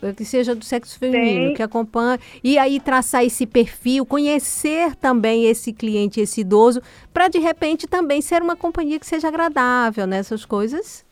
[0.02, 1.54] eh, que seja do sexo feminino, Tem.
[1.56, 6.82] que acompanha, e aí traçar esse perfil, conhecer também esse cliente, esse idoso,
[7.14, 11.07] para de repente também ser uma companhia que seja agradável nessas coisas.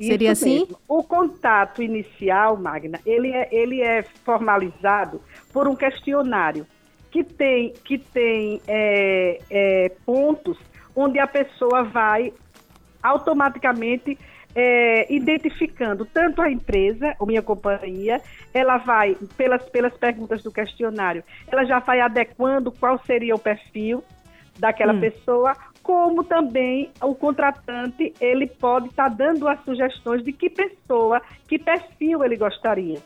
[0.00, 0.60] Seria Isso assim?
[0.60, 0.78] mesmo.
[0.88, 5.20] O contato inicial, Magna, ele é, ele é formalizado
[5.52, 6.66] por um questionário
[7.10, 10.58] que tem, que tem é, é, pontos
[10.96, 12.32] onde a pessoa vai
[13.02, 14.18] automaticamente
[14.54, 18.20] é, identificando tanto a empresa, a minha companhia,
[18.52, 24.02] ela vai, pelas, pelas perguntas do questionário, ela já vai adequando qual seria o perfil
[24.58, 25.00] daquela Hum.
[25.00, 25.56] pessoa,
[25.90, 32.22] como também o contratante, ele pode estar dando as sugestões de que pessoa, que perfil
[32.22, 33.00] ele gostaria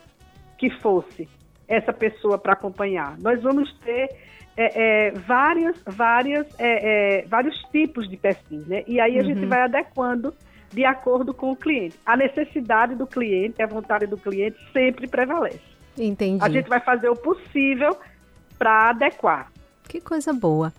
[0.55, 1.27] que fosse
[1.67, 3.17] essa pessoa para acompanhar.
[3.17, 4.07] Nós vamos ter
[4.55, 8.83] é, é, várias, várias, é, é, vários tipos de perfis, né?
[8.85, 9.49] E aí a gente Uhum.
[9.49, 10.31] vai adequando
[10.71, 11.99] de acordo com o cliente.
[12.05, 15.59] A necessidade do cliente, a vontade do cliente sempre prevalece.
[15.97, 16.43] Entendi.
[16.43, 17.97] A gente vai fazer o possível
[18.59, 19.51] para adequar.
[19.89, 20.71] Que coisa boa.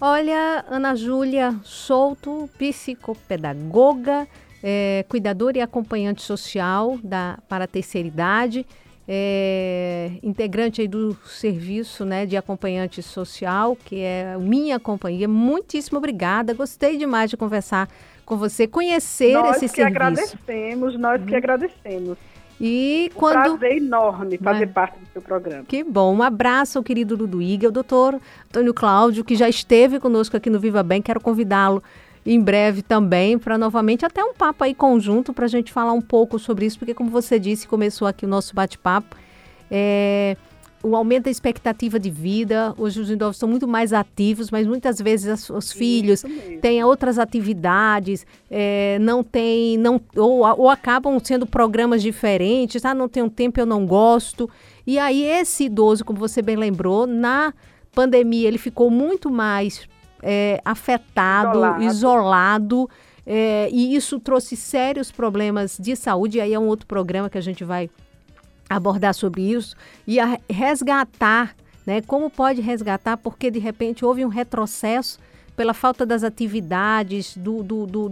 [0.00, 4.26] Olha, Ana Júlia Souto, psicopedagoga,
[4.62, 8.66] é, cuidadora e acompanhante social da, para a terceira idade,
[9.06, 15.28] é, integrante aí do serviço né, de acompanhante social, que é Minha Companhia.
[15.28, 16.54] Muitíssimo obrigada.
[16.54, 17.88] Gostei demais de conversar
[18.24, 19.82] com você, conhecer nós esse que serviço.
[19.82, 20.06] Uhum.
[20.06, 22.18] agradecemos, nós que agradecemos.
[22.60, 23.58] E Um quando.
[23.58, 24.74] prazer enorme fazer Vai.
[24.74, 25.64] parte do seu programa.
[25.66, 26.14] Que bom.
[26.14, 30.60] Um abraço ao querido Luduíga, o doutor Antônio Cláudio, que já esteve conosco aqui no
[30.60, 31.02] Viva Bem.
[31.02, 31.82] Quero convidá-lo
[32.24, 36.00] em breve também para novamente até um papo aí conjunto para a gente falar um
[36.00, 39.14] pouco sobre isso, porque como você disse, começou aqui o nosso bate-papo.
[39.70, 40.36] É,
[40.84, 45.00] o aumento da expectativa de vida, hoje os idosos são muito mais ativos, mas muitas
[45.00, 46.22] vezes os filhos
[46.60, 53.08] têm outras atividades, é, não tem, não, ou, ou acabam sendo programas diferentes, ah, não
[53.08, 54.48] tenho tempo, eu não gosto.
[54.86, 57.54] E aí esse idoso, como você bem lembrou, na
[57.92, 59.88] pandemia ele ficou muito mais
[60.22, 61.82] é, afetado, Isolado.
[61.82, 62.90] isolado,
[63.26, 66.36] é, e isso trouxe sérios problemas de saúde.
[66.36, 67.88] E aí é um outro programa que a gente vai
[68.68, 70.18] abordar sobre isso e
[70.50, 71.54] resgatar,
[71.86, 72.00] né?
[72.02, 73.16] Como pode resgatar?
[73.16, 75.18] Porque de repente houve um retrocesso
[75.56, 78.08] pela falta das atividades, do, do- do-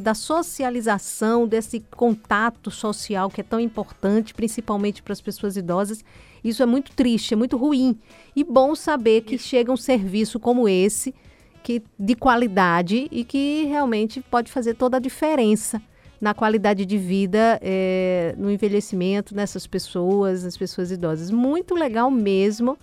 [0.00, 6.04] da socialização, desse contato social que é tão importante, principalmente para as pessoas idosas.
[6.42, 7.96] Isso é muito triste, é muito ruim.
[8.34, 11.14] E bom saber que chega um serviço como esse,
[11.62, 15.80] que de qualidade e que realmente pode fazer toda a diferença
[16.20, 21.30] na qualidade de vida, eh, no envelhecimento nessas pessoas, nas pessoas idosas.
[21.30, 22.76] Muito legal mesmo.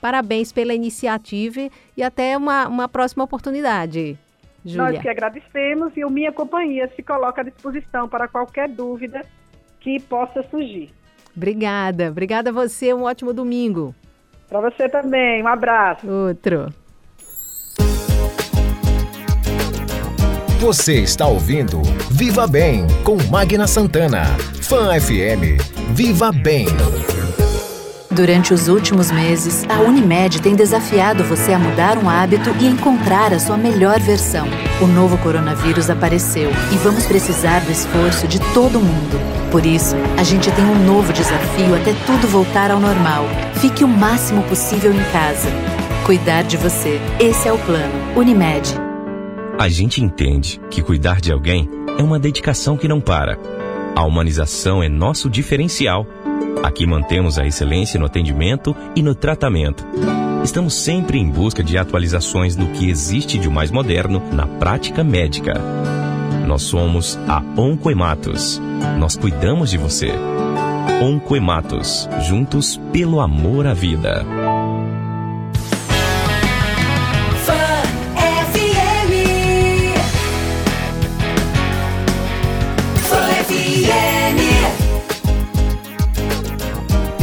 [0.00, 4.16] Parabéns pela iniciativa e até uma, uma próxima oportunidade,
[4.64, 4.92] Júlia.
[4.92, 9.22] Nós que agradecemos e o Minha Companhia se coloca à disposição para qualquer dúvida
[9.80, 10.90] que possa surgir.
[11.36, 12.10] Obrigada.
[12.10, 12.94] Obrigada a você.
[12.94, 13.94] Um ótimo domingo.
[14.48, 16.08] Para você também, um abraço.
[16.08, 16.72] Outro.
[20.58, 24.24] Você está ouvindo Viva Bem com Magna Santana.
[24.60, 25.62] Fã FM.
[25.90, 26.66] Viva Bem.
[28.10, 33.32] Durante os últimos meses, a Unimed tem desafiado você a mudar um hábito e encontrar
[33.32, 34.48] a sua melhor versão.
[34.82, 39.20] O novo coronavírus apareceu e vamos precisar do esforço de todo mundo.
[39.52, 43.26] Por isso, a gente tem um novo desafio até tudo voltar ao normal.
[43.60, 45.48] Fique o máximo possível em casa.
[46.04, 47.00] Cuidar de você.
[47.20, 47.94] Esse é o plano.
[48.16, 48.87] Unimed.
[49.58, 51.68] A gente entende que cuidar de alguém
[51.98, 53.36] é uma dedicação que não para.
[53.96, 56.06] A humanização é nosso diferencial.
[56.62, 59.84] Aqui mantemos a excelência no atendimento e no tratamento.
[60.44, 65.54] Estamos sempre em busca de atualizações do que existe de mais moderno na prática médica.
[66.46, 68.62] Nós somos a Oncoematos.
[68.96, 70.12] Nós cuidamos de você.
[71.02, 74.24] Oncoematos, juntos pelo amor à vida.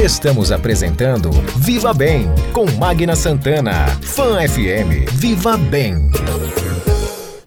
[0.06, 3.88] Estamos apresentando Viva Bem com Magna Santana.
[4.04, 5.10] Fã FM.
[5.14, 6.12] Viva Bem.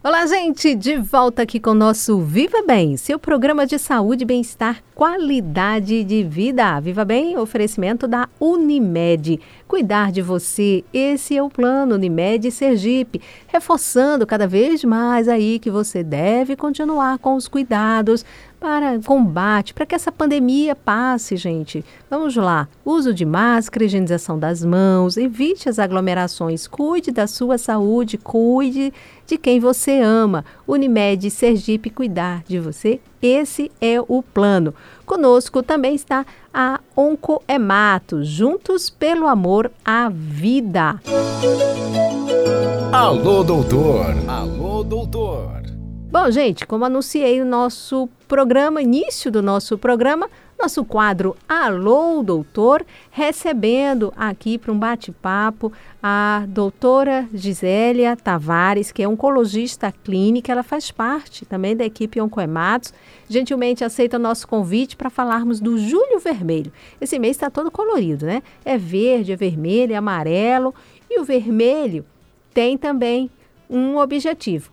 [0.03, 4.83] Olá, gente, de volta aqui com o nosso Viva Bem, seu programa de saúde, bem-estar,
[4.93, 6.77] qualidade de vida.
[6.81, 9.39] Viva Bem, oferecimento da Unimed.
[9.69, 15.69] Cuidar de você, esse é o plano Unimed Sergipe, reforçando cada vez mais aí que
[15.69, 18.25] você deve continuar com os cuidados
[18.59, 21.85] para combate, para que essa pandemia passe, gente.
[22.09, 22.67] Vamos lá.
[22.83, 28.91] Uso de máscara, higienização das mãos, evite as aglomerações, cuide da sua saúde, cuide
[29.27, 30.43] de quem você ama.
[30.67, 32.99] Unimed Sergipe cuidar de você.
[33.21, 34.73] Esse é o plano.
[35.09, 41.01] Conosco também está a Oncoemato, juntos pelo amor à vida.
[42.93, 44.13] Alô, doutor.
[44.27, 45.58] Alô, doutor.
[46.11, 50.27] Bom, gente, como anunciei o nosso programa, início do nosso programa,
[50.59, 59.07] nosso quadro Alô, Doutor, recebendo aqui para um bate-papo a doutora Gisélia Tavares, que é
[59.07, 62.91] oncologista clínica, ela faz parte também da equipe Oncoematos.
[63.29, 66.73] Gentilmente aceita o nosso convite para falarmos do Julho Vermelho.
[66.99, 68.41] Esse mês está todo colorido, né?
[68.65, 70.73] É verde, é vermelho, é amarelo.
[71.07, 72.03] E o vermelho
[72.51, 73.29] tem também
[73.69, 74.71] um objetivo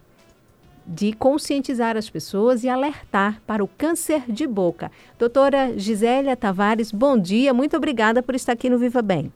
[0.87, 4.91] de conscientizar as pessoas e alertar para o câncer de boca.
[5.19, 9.33] Doutora Gisélia Tavares, bom dia, muito obrigada por estar aqui no Viva Bem.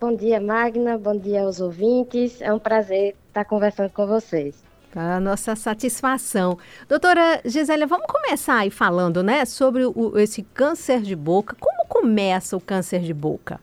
[0.00, 4.64] Bom dia, Magna, bom dia aos ouvintes, é um prazer estar conversando com vocês.
[4.94, 6.58] A nossa satisfação.
[6.88, 11.54] Doutora Gisélia, vamos começar aí falando né, sobre o, esse câncer de boca.
[11.60, 13.60] Como começa o câncer de boca?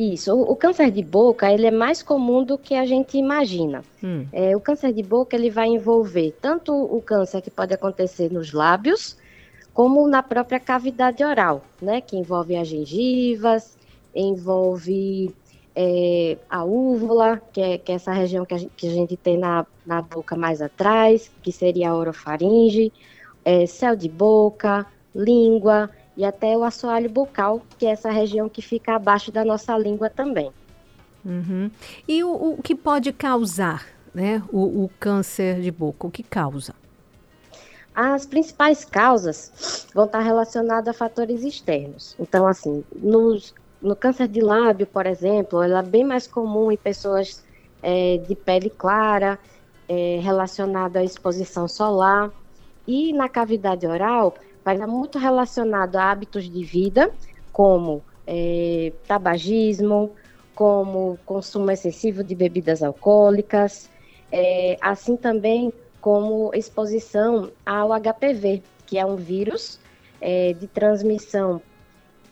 [0.00, 3.84] Isso, o, o, câncer de boca ele é mais comum do que a gente imagina.
[4.02, 4.24] Hum.
[4.32, 8.50] É, o câncer de boca ele vai envolver tanto o câncer que pode acontecer nos
[8.54, 9.18] lábios,
[9.74, 12.00] como na própria cavidade oral, né?
[12.00, 13.76] Que envolve as gengivas,
[14.14, 15.34] envolve
[15.76, 19.18] é, a úvula, que é, que é, essa região que a gente, que a gente
[19.18, 22.90] tem na, na boca mais atrás, que seria a orofaringe,
[23.44, 28.60] é, céu de boca, língua, e até o assoalho bucal, que é essa região que
[28.60, 30.52] fica abaixo da nossa língua também.
[31.24, 31.70] Uhum.
[32.06, 36.06] E o, o, que pode causar né, o, o câncer de boca?
[36.06, 36.74] O que causa?
[37.94, 42.14] As principais causas vão estar relacionadas a fatores externos.
[42.20, 46.76] Então, assim, nos, no câncer de lábio, por exemplo, ela é bem mais comum em
[46.76, 47.42] pessoas
[47.82, 49.38] é, de pele clara,
[49.88, 52.30] é, relacionada à exposição solar.
[52.86, 57.10] E na cavidade oral, vai estar muito relacionado a hábitos de vida,
[57.52, 60.12] como é, tabagismo,
[60.54, 63.88] como consumo excessivo de bebidas alcoólicas,
[64.30, 69.78] é, assim também como exposição ao HPV, que é um vírus
[70.20, 71.60] é, de transmissão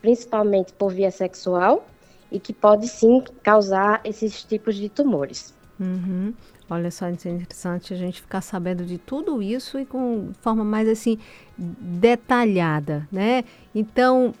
[0.01, 1.85] principalmente por via sexual
[2.31, 5.53] e que pode sim causar esses tipos de tumores.
[5.79, 6.33] Uhum.
[6.69, 10.87] Olha só, é interessante a gente ficar sabendo de tudo isso e com forma mais
[10.87, 11.17] assim
[11.57, 13.43] detalhada, né?
[13.73, 14.33] Então,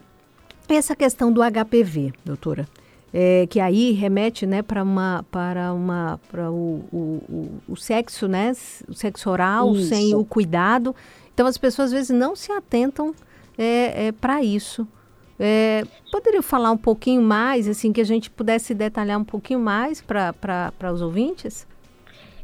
[0.67, 2.67] essa questão do HPV, doutora,
[3.11, 8.51] é, que aí remete, né, para uma para uma para o, o, o, sexo, né,
[8.87, 9.89] o sexo oral isso.
[9.89, 10.95] sem o cuidado.
[11.33, 13.15] Então as pessoas às vezes não se atentam
[13.57, 14.87] é, é para isso.
[15.39, 20.01] É, poderia falar um pouquinho mais, assim, que a gente pudesse detalhar um pouquinho mais
[20.01, 21.65] para os ouvintes?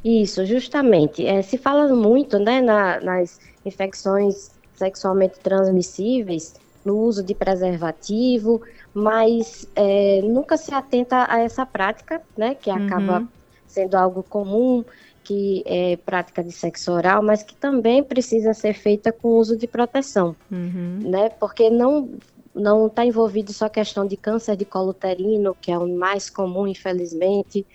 [0.06, 1.26] Isso, justamente.
[1.26, 6.54] É, se fala muito né, na, nas infecções sexualmente transmissíveis,
[6.86, 8.62] no uso de preservativo,
[8.94, 13.28] mas é, nunca se atenta a essa prática, né, que acaba uhum.
[13.66, 14.86] sendo algo comum,
[15.24, 19.66] que é prática de sexo oral, mas que também precisa ser feita com uso de
[19.66, 21.00] proteção, uhum.
[21.02, 21.30] né?
[21.30, 22.12] Porque não
[22.54, 26.30] não está envolvido só a questão de câncer de colo uterino, que é o mais
[26.30, 27.66] comum, infelizmente,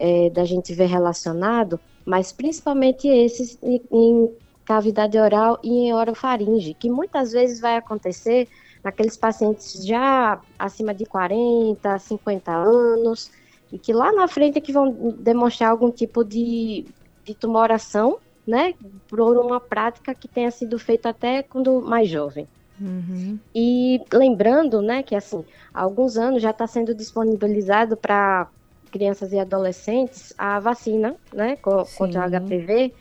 [0.00, 4.30] é, da gente ver relacionado, mas principalmente esses em, em
[4.64, 8.48] cavidade oral e em orofaringe, que muitas vezes vai acontecer
[8.82, 13.30] naqueles pacientes já acima de 40, 50 anos,
[13.70, 16.86] e que lá na frente é que vão demonstrar algum tipo de,
[17.24, 18.74] de tumoração, né,
[19.06, 22.48] por uma prática que tenha sido feita até quando mais jovem.
[22.80, 23.38] Uhum.
[23.54, 25.44] E lembrando, né, que assim,
[25.74, 28.48] há alguns anos já está sendo disponibilizado para
[28.90, 32.92] crianças e adolescentes a vacina, né, contra o HPV,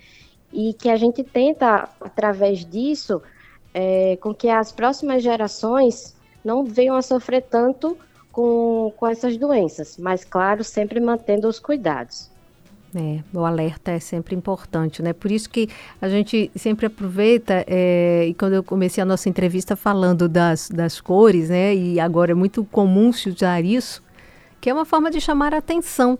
[0.51, 3.21] e que a gente tenta, através disso,
[3.73, 7.97] é, com que as próximas gerações não venham a sofrer tanto
[8.31, 12.29] com, com essas doenças, mas, claro, sempre mantendo os cuidados.
[12.95, 15.13] É, o alerta é sempre importante, né?
[15.13, 15.69] Por isso que
[16.01, 20.99] a gente sempre aproveita, é, e quando eu comecei a nossa entrevista falando das, das
[20.99, 21.75] cores, né?
[21.75, 24.01] E agora é muito comum se usar isso,
[24.59, 26.17] que é uma forma de chamar a atenção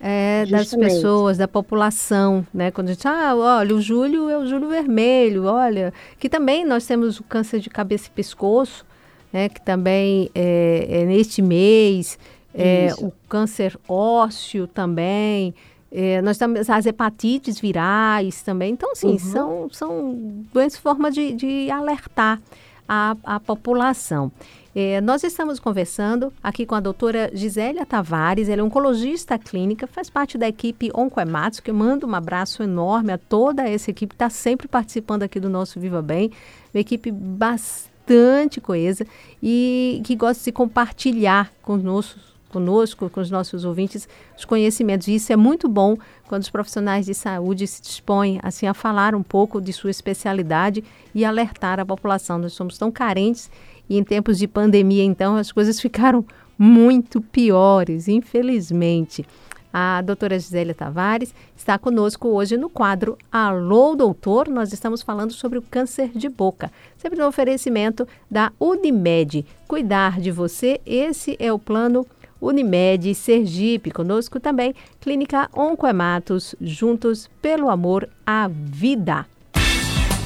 [0.00, 2.70] é, das pessoas, da população, né?
[2.70, 6.86] Quando a gente, ah, olha, o julho é o julho vermelho, olha, que também nós
[6.86, 8.86] temos o câncer de cabeça e pescoço,
[9.32, 9.48] né?
[9.48, 12.18] Que também é, é neste mês,
[12.54, 15.54] é, o câncer ósseo também,
[15.90, 18.72] é, nós temos as hepatites virais também.
[18.72, 19.18] Então, sim, uhum.
[19.18, 22.40] são, são doenças forma de, de alertar
[22.88, 24.32] a, a população.
[24.74, 30.08] É, nós estamos conversando aqui com a doutora Gisélia Tavares, ela é oncologista clínica, faz
[30.08, 34.30] parte da equipe Oncoematos, que eu mando um abraço enorme a toda essa equipe está
[34.30, 36.30] sempre participando aqui do nosso Viva Bem,
[36.72, 39.06] uma equipe bastante coesa
[39.42, 45.08] e que gosta de compartilhar conosco conosco, com os nossos ouvintes, os conhecimentos.
[45.08, 45.96] E isso é muito bom
[46.28, 50.84] quando os profissionais de saúde se dispõem assim a falar um pouco de sua especialidade
[51.14, 52.38] e alertar a população.
[52.38, 53.50] Nós somos tão carentes
[53.88, 56.24] e em tempos de pandemia, então, as coisas ficaram
[56.58, 59.24] muito piores, infelizmente.
[59.72, 64.48] A doutora Gisélia Tavares está conosco hoje no quadro Alô Doutor.
[64.48, 69.44] Nós estamos falando sobre o câncer de boca, sempre no oferecimento da Unimed.
[69.66, 72.06] Cuidar de você, esse é o plano
[72.40, 73.90] Unimed Sergipe.
[73.90, 79.26] Conosco também, Clínica Oncoematos, juntos pelo amor à vida.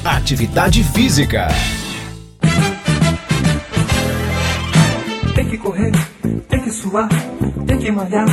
[0.04, 1.48] Atividade Física.
[5.34, 5.92] Tem que correr,
[6.48, 7.08] tem que suar,
[7.66, 8.26] tem que malhar.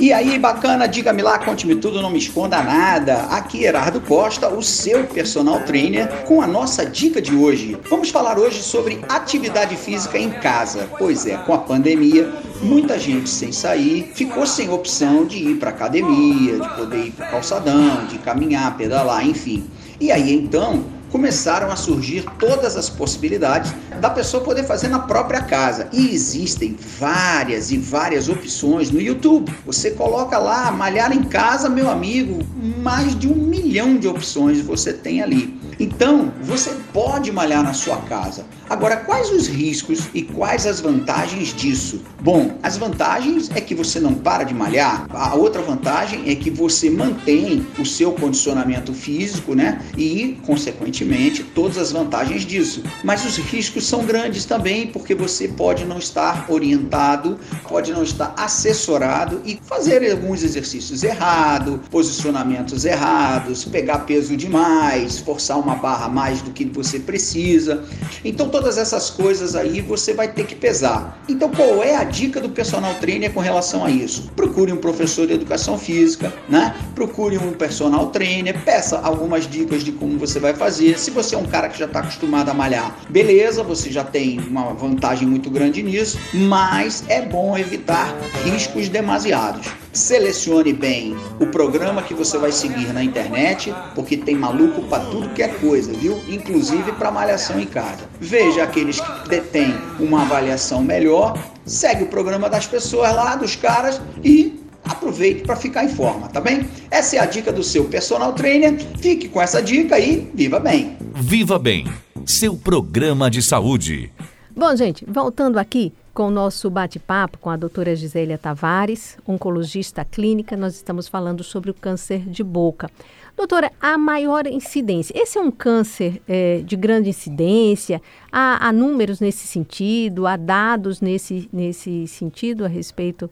[0.00, 3.22] E aí, bacana, diga-me lá, conte-me tudo, não me esconda nada.
[3.30, 7.76] Aqui, Gerardo Costa, o seu personal trainer, com a nossa dica de hoje.
[7.90, 10.88] Vamos falar hoje sobre atividade física em casa.
[10.96, 12.32] Pois é, com a pandemia,
[12.62, 17.26] muita gente sem sair ficou sem opção de ir para academia, de poder ir para
[17.26, 19.68] calçadão, de caminhar, pedalar, enfim.
[20.00, 25.42] E aí então começaram a surgir todas as possibilidades da pessoa poder fazer na própria
[25.42, 25.88] casa.
[25.92, 29.52] E existem várias e várias opções no YouTube.
[29.66, 32.44] Você coloca lá, malhar em casa, meu amigo,
[32.82, 35.58] mais de um milhão de opções você tem ali.
[35.80, 38.44] Então, você pode malhar na sua casa.
[38.70, 42.02] Agora, quais os riscos e quais as vantagens disso?
[42.20, 45.06] Bom, as vantagens é que você não para de malhar.
[45.10, 49.80] A outra vantagem é que você mantém o seu condicionamento físico, né?
[49.96, 52.82] E, consequentemente, todas as vantagens disso.
[53.02, 58.34] Mas os riscos são grandes também, porque você pode não estar orientado, pode não estar
[58.36, 66.42] assessorado e fazer alguns exercícios errados, posicionamentos errados, pegar peso demais, forçar uma barra mais
[66.42, 67.84] do que você precisa.
[68.22, 71.22] Então todas essas coisas aí você vai ter que pesar.
[71.28, 74.32] Então qual é a dica do personal trainer com relação a isso?
[74.34, 76.74] Procure um professor de educação física, né?
[76.92, 80.98] Procure um personal trainer, peça algumas dicas de como você vai fazer.
[80.98, 84.40] Se você é um cara que já está acostumado a malhar, beleza, você já tem
[84.40, 88.12] uma vantagem muito grande nisso, mas é bom evitar
[88.44, 89.68] riscos demasiados.
[89.92, 95.28] Selecione bem o programa que você vai seguir na internet, porque tem maluco para tudo
[95.30, 96.20] que é coisa, viu?
[96.28, 98.08] Inclusive para malhação em casa.
[98.20, 104.00] Veja aqueles que detêm uma avaliação melhor, segue o programa das pessoas lá, dos caras
[104.22, 106.68] e aproveite para ficar em forma, tá bem?
[106.90, 108.78] Essa é a dica do seu personal trainer.
[108.98, 110.96] Fique com essa dica e viva bem.
[111.14, 111.86] Viva bem,
[112.26, 114.12] seu programa de saúde.
[114.54, 120.56] Bom, gente, voltando aqui com o nosso bate-papo com a doutora Gisélia Tavares, oncologista clínica,
[120.56, 122.90] nós estamos falando sobre o câncer de boca.
[123.36, 128.02] Doutora, a maior incidência, esse é um câncer é, de grande incidência?
[128.32, 130.26] Há, há, números nesse sentido?
[130.26, 133.30] Há dados nesse, nesse sentido a respeito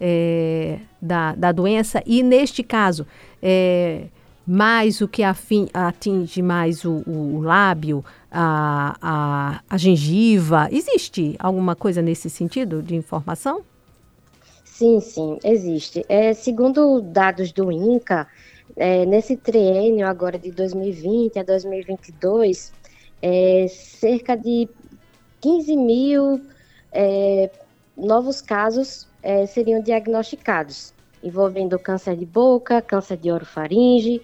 [0.00, 3.06] é, da, da doença e, neste caso,
[3.40, 4.06] é,
[4.44, 8.04] mais o que afim, atinge mais o, o lábio,
[8.34, 10.68] a, a, a, gengiva.
[10.72, 13.62] Existe alguma coisa nesse sentido de informação?
[14.64, 16.04] Sim, sim, existe.
[16.08, 18.26] É, segundo dados do INCA,
[18.76, 22.72] é, nesse triênio agora de 2020 a 2022,
[23.22, 24.68] é, cerca de
[25.40, 26.40] 15 mil
[26.90, 27.50] é,
[27.96, 34.20] novos casos é, seriam diagnosticados, envolvendo câncer de boca, câncer de orofaringe,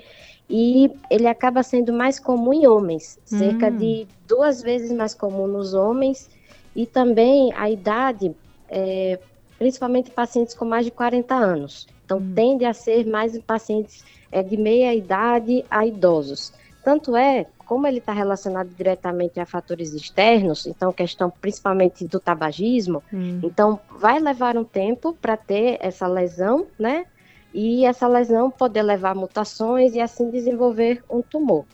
[0.51, 3.38] e ele acaba sendo mais comum em homens, hum.
[3.38, 6.28] cerca de duas vezes mais comum nos homens,
[6.74, 8.34] e também a idade,
[8.68, 9.18] é,
[9.59, 11.86] principalmente pacientes com mais de 40 anos.
[12.05, 12.32] Então, hum.
[12.34, 16.53] tende a ser mais em pacientes é, de meia idade a idosos.
[16.82, 23.01] Tanto é como ele está relacionado diretamente a fatores externos, então questão principalmente do tabagismo,
[23.12, 23.38] hum.
[23.44, 27.07] então vai levar um tempo para ter essa lesão, né?
[27.53, 31.64] E essa lesão poder levar a mutações e assim desenvolver um tumor.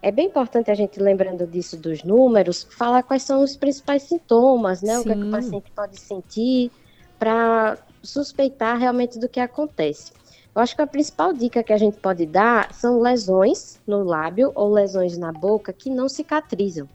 [0.00, 4.82] É bem importante a gente, lembrando disso dos números, falar quais são os principais sintomas,
[4.82, 4.94] né?
[4.94, 5.00] Sim.
[5.00, 6.72] O que, é que o paciente pode sentir
[7.18, 10.12] para suspeitar realmente do que acontece.
[10.54, 14.50] Eu acho que a principal dica que a gente pode dar são lesões no lábio
[14.54, 16.88] ou lesões na boca que não cicatrizam.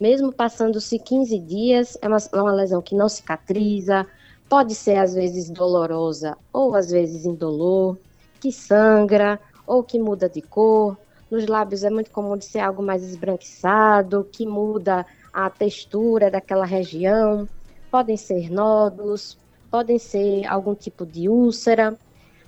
[0.00, 4.06] Mesmo passando-se 15 dias, é uma, é uma lesão que não cicatriza,
[4.52, 7.96] pode ser às vezes dolorosa ou às vezes indolor,
[8.38, 10.94] que sangra ou que muda de cor.
[11.30, 16.66] Nos lábios é muito comum de ser algo mais esbranquiçado, que muda a textura daquela
[16.66, 17.48] região.
[17.90, 19.38] Podem ser nódulos,
[19.70, 21.98] podem ser algum tipo de úlcera.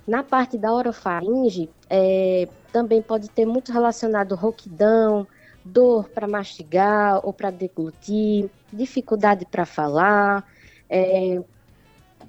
[0.05, 5.25] Na parte da orofaringe, é, também pode ter muito relacionado rouquidão,
[5.63, 10.45] dor para mastigar ou para deglutir, dificuldade para falar.
[10.87, 11.43] É,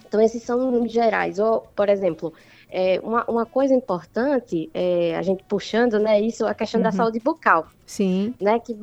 [0.06, 1.38] então, esses são gerais.
[1.38, 2.32] Ou, por exemplo,
[2.70, 6.84] é, uma, uma, coisa importante, é, a gente puxando, né, isso, a questão uhum.
[6.84, 7.66] da saúde bucal.
[7.84, 8.34] Sim.
[8.40, 8.76] Né, que,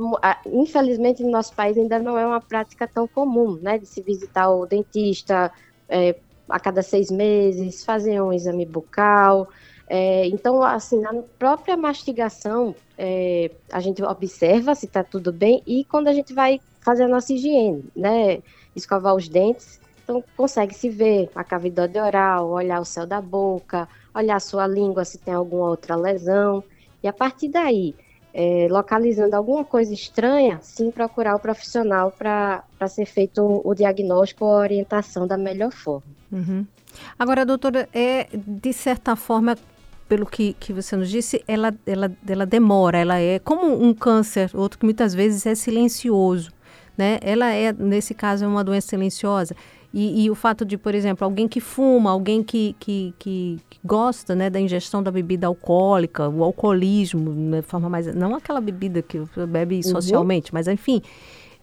[0.45, 4.49] infelizmente, no nosso país ainda não é uma prática tão comum, né, de se visitar
[4.49, 5.51] o dentista,
[5.89, 6.15] é,
[6.47, 9.47] a cada seis meses, fazer um exame bucal.
[9.87, 15.83] É, então, assim, na própria mastigação, é, a gente observa se está tudo bem e
[15.85, 18.41] quando a gente vai fazer a nossa higiene, né?
[18.75, 23.87] Escovar os dentes, então consegue se ver a cavidade oral, olhar o céu da boca,
[24.13, 26.63] olhar a sua língua se tem alguma outra lesão.
[27.01, 27.95] E a partir daí,
[28.33, 34.53] é, localizando alguma coisa estranha, sim procurar o profissional para ser feito o, diagnóstico ou
[34.53, 36.03] a orientação da melhor forma.
[36.31, 36.65] Uhum.
[37.17, 39.55] Agora, doutora, é de certa forma,
[40.09, 44.49] pelo que, que você nos disse, ela, ela, ela demora, ela é como um câncer,
[44.53, 46.51] outro que muitas vezes é silencioso,
[46.97, 47.19] né?
[47.21, 49.55] Ela é, nesse caso, é uma doença silenciosa.
[49.93, 53.79] E, e, o fato de, por exemplo, alguém que fuma, alguém que, que, que, que
[53.85, 58.07] gosta né, da ingestão da bebida alcoólica, o alcoolismo, de né, forma mais.
[58.15, 59.83] Não aquela bebida que bebe uhum.
[59.83, 61.01] socialmente, mas enfim.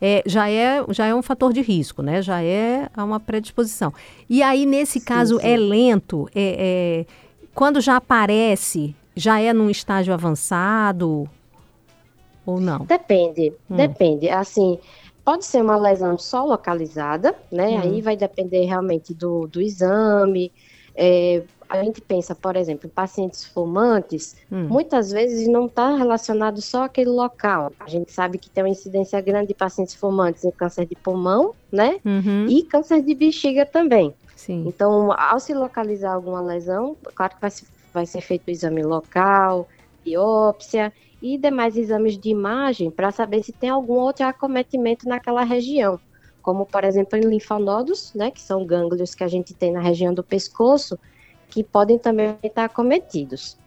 [0.03, 2.23] É, já, é, já é um fator de risco, né?
[2.23, 3.93] Já é uma predisposição.
[4.31, 5.47] E aí, nesse sim, caso, sim.
[5.47, 6.27] é lento?
[6.35, 7.07] É, é,
[7.53, 11.29] quando já aparece, já é num estágio avançado
[12.47, 12.87] ou não?
[12.87, 13.77] Depende, hum.
[13.77, 14.31] depende.
[14.31, 14.79] Assim,
[15.31, 17.69] Pode ser uma lesão só localizada, né?
[17.69, 17.81] Uhum.
[17.83, 20.53] Aí vai depender realmente do, do exame.
[20.93, 24.67] É, a gente pensa, por exemplo, em pacientes fumantes, uhum.
[24.67, 27.73] muitas vezes não está relacionado só àquele local.
[27.79, 31.55] A gente sabe que tem uma incidência grande de pacientes fumantes em câncer de pulmão,
[31.71, 32.01] né?
[32.05, 32.49] Uhum.
[32.49, 34.13] E câncer de bexiga também.
[34.35, 34.65] Sim.
[34.67, 37.53] Então, ao se localizar alguma lesão, claro que vai,
[37.95, 39.69] vai ser feito o exame local,
[40.05, 45.99] biópsia, e demais exames de imagem para saber se tem algum outro acometimento naquela região,
[46.43, 50.15] como por exemplo em linfonodos, né, que são gânglios que a gente tem na região
[50.15, 50.99] do pescoço,
[51.49, 53.59] que podem também estar acometidos.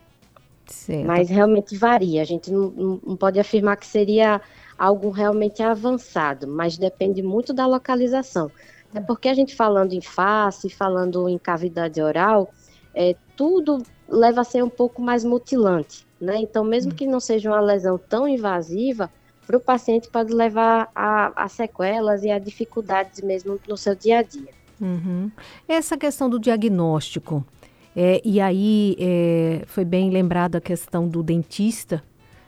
[0.65, 1.05] Certo.
[1.05, 4.41] Mas realmente varia, a gente não, não pode afirmar que seria
[4.77, 8.49] algo realmente avançado, mas depende muito da localização.
[8.93, 12.53] É porque a gente falando em face, falando em cavidade oral,
[12.93, 16.05] é, tudo leva a ser um pouco mais mutilante.
[16.23, 16.37] Né?
[16.37, 16.95] Então, mesmo hum.
[16.95, 19.11] que não seja uma lesão tão invasiva,
[19.45, 24.19] para o paciente pode levar a, a, sequelas e a dificuldades mesmo no seu dia
[24.19, 24.49] a dia.
[24.79, 25.29] Uhum.
[25.67, 27.45] Essa questão do diagnóstico,
[27.93, 32.01] é, e aí é, foi bem lembrada a questão do dentista,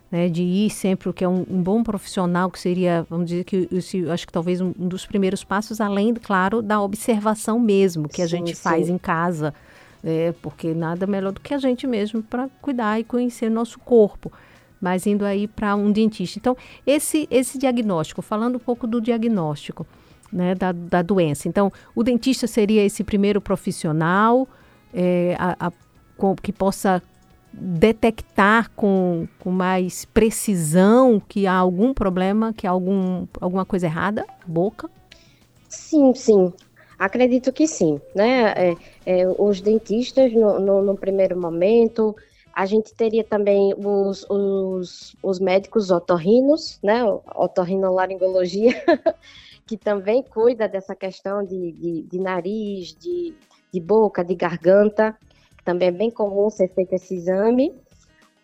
[0.10, 3.68] né, de ir sempre, que é um, um, bom profissional, que seria, vamos dizer que
[3.72, 8.16] esse, acho que talvez um, um, dos primeiros passos, além, claro, da observação mesmo, que
[8.16, 8.62] sim, a gente sim.
[8.62, 9.54] faz em casa,
[10.06, 14.32] é, porque nada melhor do que a gente mesmo para cuidar e conhecer nosso corpo.
[14.80, 16.38] Mas indo aí para um dentista.
[16.38, 19.88] Então, esse, esse diagnóstico, falando um pouco do diagnóstico,
[20.32, 21.48] né, da, da doença.
[21.48, 24.48] Então, o dentista seria esse primeiro profissional
[24.94, 25.72] é, a, a,
[26.42, 27.02] que possa
[27.52, 34.26] detectar com, com mais precisão que há algum problema, que há algum, alguma coisa errada
[34.46, 34.90] boca?
[35.70, 36.54] Sim, sim.
[36.98, 38.00] Acredito que sim.
[38.14, 38.54] Né?
[38.54, 38.76] É,
[39.06, 42.16] é, os dentistas, no, no, no, primeiro momento,
[42.54, 47.04] a gente teria também os, os, os médicos otorrinos, né?
[47.36, 48.74] otorrinolaringologia,
[49.68, 53.34] que também cuida dessa questão de, de, de nariz, de,
[53.74, 55.18] de boca, de garganta,
[55.66, 57.74] também é bem comum ser feito esse exame,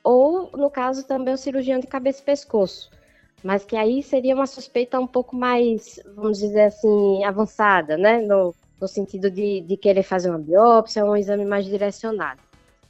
[0.04, 2.89] ou, no caso, também o cirurgião de cabeça e pescoço,
[3.44, 8.54] mas que aí seria uma suspeita um pouco mais, vamos dizer assim, avançada, né, no,
[8.80, 12.39] no sentido de, de querer fazer uma biópsia, um exame mais direcionado.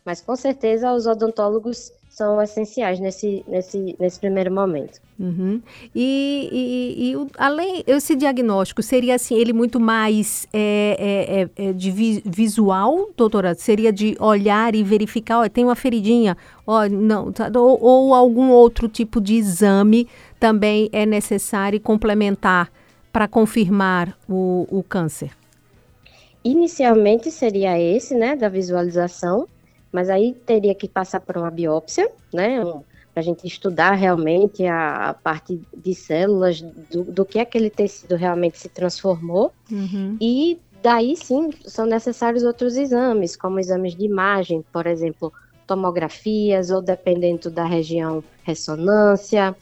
[0.04, 5.00] Mas, com certeza, os odontólogos são essenciais nesse, nesse, nesse primeiro momento.
[5.18, 5.62] Uhum.
[5.96, 11.74] E, e, e além esse diagnóstico seria assim ele muito mais é, é, é, é
[11.74, 13.56] de vi, visual, doutora?
[13.56, 16.36] Seria de olhar e verificar, ó, tem uma feridinha,
[16.68, 20.08] ó, não, tá, ou, ou, algum outro tipo de exame
[20.42, 22.70] também é necessário complementar
[23.14, 25.32] para confirmar o, o câncer?
[26.44, 29.48] Inicialmente seria esse, né, da visualização
[29.92, 32.64] mas aí teria que passar por uma biópsia, né?
[33.14, 38.16] Para a gente estudar realmente a, a parte de células, do, do, que aquele tecido
[38.16, 39.52] realmente se transformou.
[39.70, 40.16] Uhum.
[40.22, 45.34] E daí sim são necessários outros exames, como exames de imagem, por exemplo,
[45.68, 49.54] tomografias, ou dependendo da região, ressonância.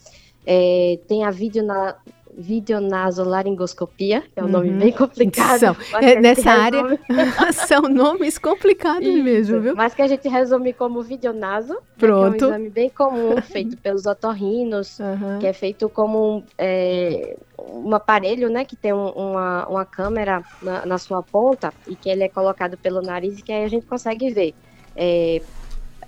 [0.51, 1.95] É, tem a video na,
[2.35, 4.51] videonasolaringoscopia, que é um uhum.
[4.51, 5.77] nome bem complicado.
[6.01, 6.99] É, nessa área
[7.67, 9.75] são nomes complicados Isso, mesmo, viu?
[9.75, 12.37] Mas que a gente resume como videonaso, Pronto.
[12.37, 15.39] que é um exame bem comum feito pelos otorrinos, uhum.
[15.39, 20.85] que é feito como é, um aparelho, né, que tem um, uma, uma câmera na,
[20.85, 23.85] na, sua ponta e que ele é colocado pelo nariz e que aí a gente
[23.85, 24.55] consegue ver
[24.95, 25.41] é,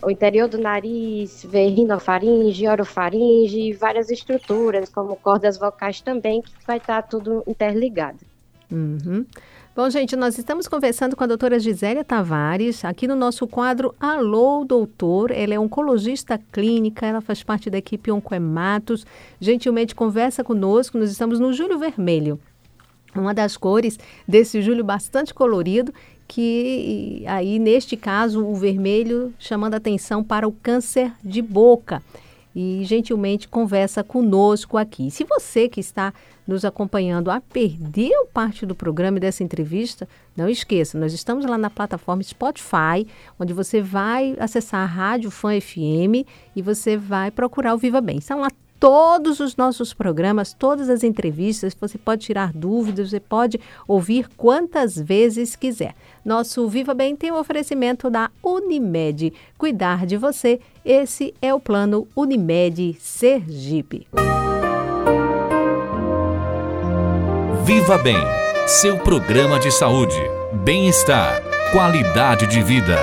[0.04, 6.78] o interior do nariz, ver rinofaringe, orofaringe, várias estruturas, como cordas vocais também, que vai
[6.78, 8.20] estar tudo interligado.
[8.72, 9.26] Uhum.
[9.74, 14.66] Bom, gente, nós estamos conversando com a doutora Gisélia Tavares, aqui no nosso quadro Alô,
[14.66, 15.32] Doutor.
[15.32, 19.06] Ela é oncologista clínica, ela faz parte da equipe Oncoematos.
[19.40, 22.38] Gentilmente conversa conosco, nós estamos no Júlio Vermelho.
[23.16, 23.98] Uma das cores
[24.28, 25.94] desse julho bastante colorido
[26.32, 32.02] que aí neste caso o vermelho chamando atenção para o câncer de boca
[32.56, 35.12] e gentilmente conversa conosco aqui.
[35.12, 36.14] Se você que está
[36.48, 41.58] nos acompanhando a perdeu parte do programa e dessa entrevista, não esqueça, nós estamos lá
[41.58, 43.06] na plataforma Spotify,
[43.38, 46.26] onde você vai acessar a Rádio Fã FM
[46.56, 48.22] e você vai procurar o Viva Bem.
[48.22, 48.48] São lá
[48.82, 51.78] todos os nossos programas, todas as entrevistas.
[51.80, 55.94] Você pode tirar dúvidas, você pode ouvir quantas vezes quiser.
[56.26, 59.32] Nosso Viva Bem tem o um oferecimento da Unimed.
[59.56, 64.08] Cuidar de você, esse é o plano Unimed Sergipe.
[67.64, 68.18] Viva Bem,
[68.66, 70.20] seu programa de saúde,
[70.64, 72.98] bem-estar, qualidade de vida.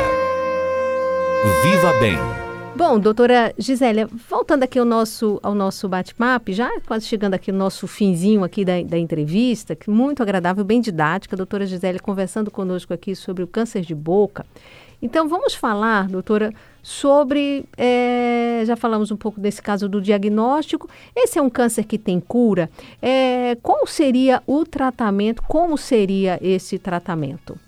[1.63, 2.38] Viva Bem.
[2.79, 7.59] Bom, doutora Gisélia, voltando aqui ao nosso, ao nosso bate-papo, já quase chegando aqui no
[7.59, 12.95] nosso finzinho aqui da, da entrevista, que muito agradável, bem didática, doutora Gisélia conversando conosco
[12.95, 14.47] aqui sobre o câncer de boca.
[15.03, 17.65] Então, vamos falar, doutora, sobre.
[17.77, 20.89] É, já falamos um pouco desse caso do diagnóstico.
[21.17, 22.71] Esse é um câncer que tem cura.
[23.03, 25.43] É, qual seria o tratamento?
[25.43, 27.59] Como seria esse tratamento?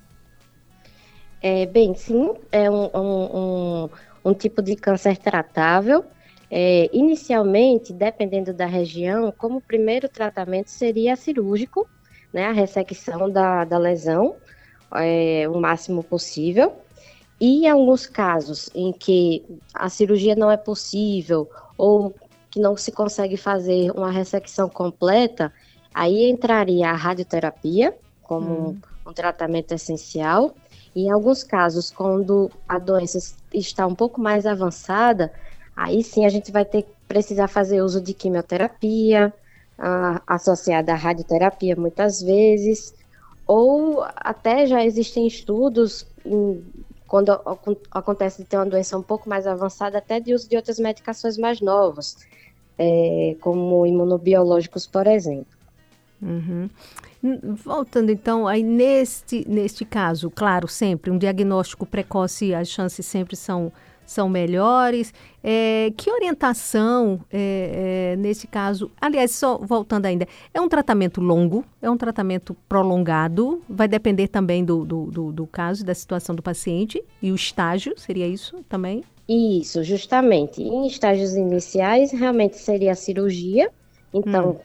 [1.43, 3.89] É, bem, sim, é um, um
[4.25, 6.05] um tipo de câncer tratável.
[6.51, 11.89] É, inicialmente, dependendo da região, como primeiro tratamento seria cirúrgico,
[12.33, 14.35] né, a ressecção da, da lesão,
[14.97, 16.73] é, o máximo possível.
[17.41, 21.49] E em alguns casos em que a cirurgia não é possível
[21.79, 22.15] ou
[22.51, 25.53] que não se consegue fazer uma ressecção completa,
[25.95, 28.79] aí entraria a radioterapia como hum.
[29.07, 30.55] um tratamento essencial
[30.95, 33.19] em alguns casos, quando a doença
[33.53, 35.33] está um pouco mais avançada,
[35.77, 39.35] aí sim a gente vai ter precisar fazer uso de quimioterapia,
[39.77, 42.95] uh, associada à radioterapia muitas vezes,
[43.45, 46.65] ou até já existem estudos em,
[47.09, 47.33] quando
[47.91, 51.37] acontece de ter uma doença um pouco mais avançada, até de uso de outras medicações
[51.37, 52.17] mais novas,
[52.79, 55.59] é, como imunobiológicos, por exemplo.
[56.23, 56.71] Uhum.
[57.23, 63.71] Voltando então, aí neste, neste caso, claro, sempre um diagnóstico precoce, as chances sempre são,
[64.07, 65.13] são melhores.
[65.45, 71.63] É, que orientação, é, é, nesse caso, aliás, só voltando ainda, é um tratamento longo,
[71.83, 76.43] é um tratamento prolongado, vai depender também do, do, do, do caso, da situação do
[76.43, 79.05] paciente e o estágio, seria isso também?
[79.29, 80.63] Isso, justamente.
[80.63, 83.71] Em estágios iniciais, realmente seria a cirurgia.
[84.13, 84.59] Então, hum.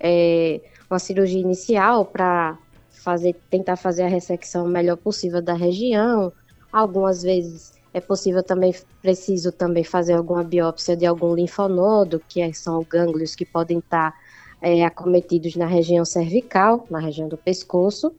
[0.00, 0.60] é,
[0.90, 2.58] uma cirurgia inicial para
[2.90, 6.32] fazer, tentar fazer a ressecção melhor possível da região.
[6.72, 12.52] Algumas vezes é possível também, preciso também fazer alguma biópsia de algum linfonodo, que é,
[12.52, 14.14] são gânglios que podem estar
[14.60, 18.12] é, acometidos na região cervical, na região do pescoço.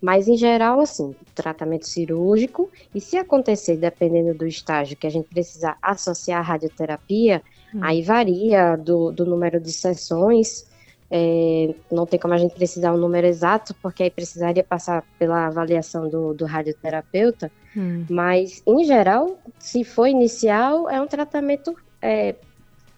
[0.00, 2.70] Mas, em geral, assim, tratamento cirúrgico.
[2.94, 7.42] E se acontecer, dependendo do estágio, que a gente precisa associar a radioterapia,
[7.74, 7.80] hum.
[7.82, 10.66] aí varia do, do número de sessões.
[11.10, 15.46] É, não tem como a gente precisar um número exato, porque aí precisaria passar pela
[15.46, 17.50] avaliação do, do radioterapeuta.
[17.76, 18.04] Hum.
[18.08, 22.34] Mas, em geral, se for inicial, é um tratamento, é,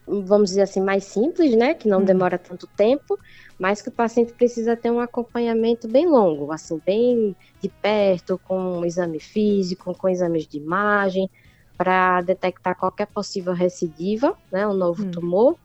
[0.06, 1.74] vamos dizer assim, mais simples, né?
[1.74, 2.04] Que não hum.
[2.04, 3.18] demora tanto tempo
[3.58, 8.78] mas que o paciente precisa ter um acompanhamento bem longo, assim, bem de perto, com
[8.78, 11.30] um exame físico, com exames de imagem,
[11.76, 15.10] para detectar qualquer possível recidiva, né, um novo hum.
[15.10, 15.56] tumor,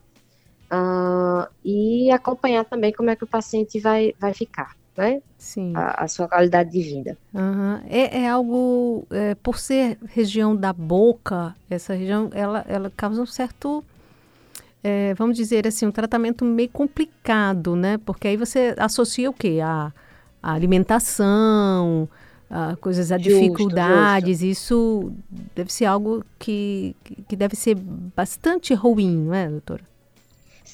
[0.72, 4.74] uh, e acompanhar também como é que o paciente vai, vai ficar.
[4.96, 5.22] Né?
[5.38, 5.72] Sim.
[5.74, 7.16] A, a sua qualidade de vida.
[7.32, 7.80] Uhum.
[7.88, 13.26] É, é, algo, é, por ser região da boca, essa região, ela, ela causa um
[13.26, 13.82] certo
[14.84, 17.98] é, vamos dizer assim, um tratamento meio complicado, né?
[17.98, 19.60] Porque aí você associa o quê?
[19.62, 19.92] A,
[20.42, 22.08] a alimentação,
[22.50, 24.40] a coisas, a justo, dificuldades.
[24.40, 24.50] Justo.
[24.50, 25.12] Isso
[25.54, 26.96] deve ser algo que,
[27.28, 29.91] que deve ser bastante ruim, não é, doutora?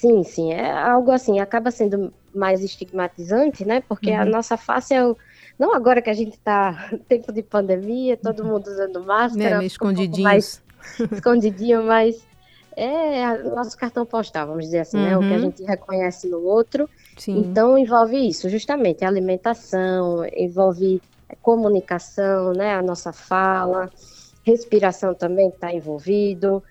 [0.00, 0.52] Sim, sim.
[0.52, 3.82] É algo assim, acaba sendo mais estigmatizante, né?
[3.88, 4.20] Porque uhum.
[4.20, 5.16] a nossa face é o.
[5.58, 8.50] Não agora que a gente está tempo de pandemia, todo uhum.
[8.50, 9.50] mundo usando máscara.
[9.50, 10.18] Né, meio escondidinhos.
[10.20, 10.62] Um mais
[11.10, 12.24] escondidinho, mas
[12.76, 15.04] é nosso cartão postal, vamos dizer assim, uhum.
[15.04, 15.16] né?
[15.16, 15.40] O que a uhum.
[15.40, 16.88] gente reconhece no outro.
[17.16, 17.38] Sim.
[17.38, 21.02] Então envolve isso, justamente alimentação, envolve
[21.42, 22.76] comunicação, né?
[22.76, 23.90] A nossa fala,
[24.44, 26.62] respiração também está envolvido.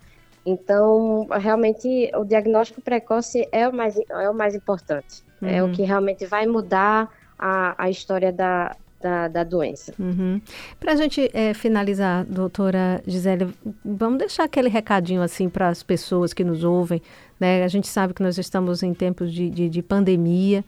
[0.49, 5.21] Então, realmente, o diagnóstico precoce é o mais, é o mais importante.
[5.41, 5.49] Uhum.
[5.49, 5.73] É o uhum.
[5.73, 9.93] que realmente vai mudar a, a história da, da, da doença.
[9.99, 10.39] Uhum.
[10.79, 16.31] Para a gente é, finalizar, doutora Gisele, vamos deixar aquele recadinho assim para as pessoas
[16.31, 17.01] que nos ouvem.
[17.37, 17.65] Né?
[17.65, 20.63] A gente sabe que nós estamos em tempos de, de, de pandemia,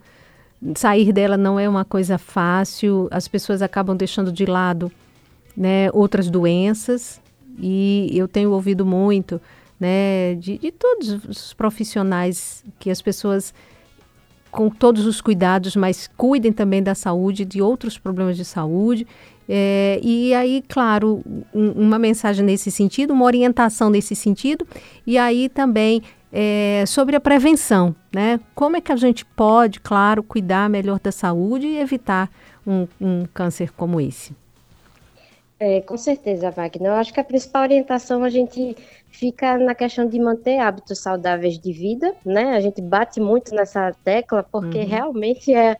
[0.76, 4.92] sair dela não é uma coisa fácil, as pessoas acabam deixando de lado
[5.56, 7.18] né, outras doenças,
[7.58, 9.40] e eu tenho ouvido muito
[9.80, 13.54] né, de, de todos os profissionais que as pessoas
[14.50, 19.06] com todos os cuidados, mas cuidem também da saúde, de outros problemas de saúde.
[19.48, 21.22] É, e aí, claro,
[21.54, 24.66] um, uma mensagem nesse sentido, uma orientação nesse sentido,
[25.06, 26.02] e aí também
[26.32, 28.38] é, sobre a prevenção, né?
[28.54, 32.30] Como é que a gente pode, claro, cuidar melhor da saúde e evitar
[32.66, 34.34] um, um câncer como esse?
[35.62, 36.90] É, com certeza, Wagner.
[36.90, 38.74] Eu acho que a principal orientação a gente
[39.10, 42.56] fica na questão de manter hábitos saudáveis de vida, né?
[42.56, 44.86] A gente bate muito nessa tecla porque uhum.
[44.86, 45.76] realmente é,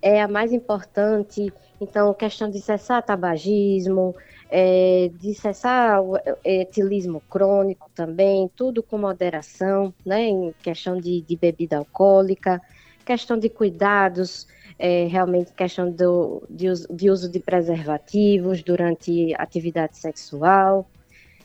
[0.00, 1.52] é a mais importante.
[1.78, 4.16] Então, questão de cessar tabagismo,
[4.50, 10.22] é, de cessar o etilismo crônico também, tudo com moderação, né?
[10.22, 12.62] Em questão de, de bebida alcoólica,
[13.08, 14.46] questão de cuidados
[14.78, 20.86] é, realmente questão do, de, uso, de uso de preservativos durante atividade sexual.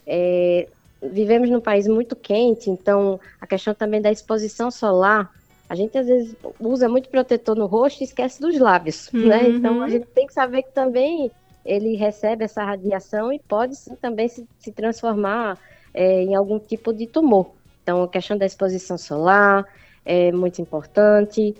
[0.05, 0.67] É,
[1.01, 5.31] vivemos num país muito quente, então a questão também da exposição solar.
[5.69, 9.19] A gente às vezes usa muito protetor no rosto e esquece dos lábios, né?
[9.21, 9.27] uhum.
[9.27, 9.49] né?
[9.49, 11.31] Então a gente tem que saber que também
[11.65, 15.57] ele recebe essa radiação e pode sim também se, se transformar
[15.93, 17.51] é, em algum tipo de tumor.
[17.81, 19.65] Então a questão da exposição solar
[20.05, 21.55] é muito importante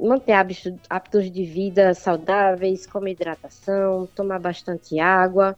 [0.00, 5.56] manter hábitos, hábitos de vida saudáveis, como hidratação, tomar bastante água.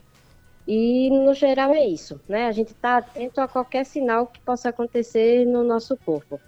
[0.66, 2.46] E no geral é isso, né?
[2.46, 6.40] A gente está atento a qualquer sinal que possa acontecer no nosso corpo.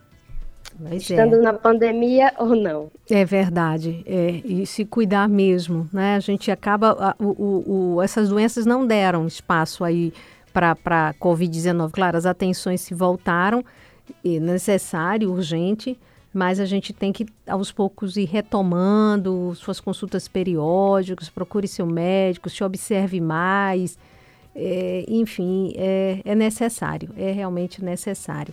[0.79, 1.39] Mas estando é.
[1.39, 2.91] na pandemia ou não.
[3.09, 6.17] É verdade, é, e se cuidar mesmo, né?
[6.17, 10.13] A gente acaba, o, o, essas doenças não deram espaço aí
[10.53, 11.91] para a Covid-19.
[11.93, 13.65] Claro, as atenções se voltaram,
[14.41, 15.99] necessário, urgente,
[16.33, 22.51] mas a gente tem que aos poucos ir retomando suas consultas periódicas, procure seu médico,
[22.51, 23.97] se observe mais,
[24.55, 28.53] é, enfim, é, é necessário, é realmente necessário.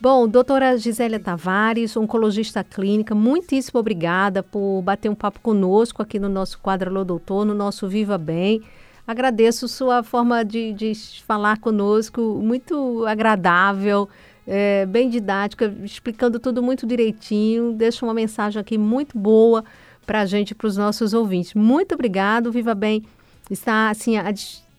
[0.00, 6.28] Bom, doutora Gisélia Tavares, oncologista clínica, muitíssimo obrigada por bater um papo conosco aqui no
[6.28, 8.62] nosso quadro Alô Doutor, no nosso Viva Bem.
[9.06, 10.94] Agradeço sua forma de, de
[11.26, 14.08] falar conosco, muito agradável,
[14.52, 17.72] é, bem didática, explicando tudo muito direitinho.
[17.72, 19.64] Deixa uma mensagem aqui muito boa
[20.04, 21.54] para a gente, para os nossos ouvintes.
[21.54, 23.04] Muito obrigado, Viva Bem.
[23.48, 24.32] Está assim, à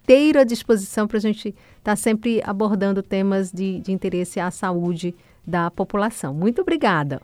[0.03, 5.15] inteira disposição para a gente estar tá sempre abordando temas de, de interesse à saúde
[5.47, 6.33] da população.
[6.33, 7.21] Muito obrigada.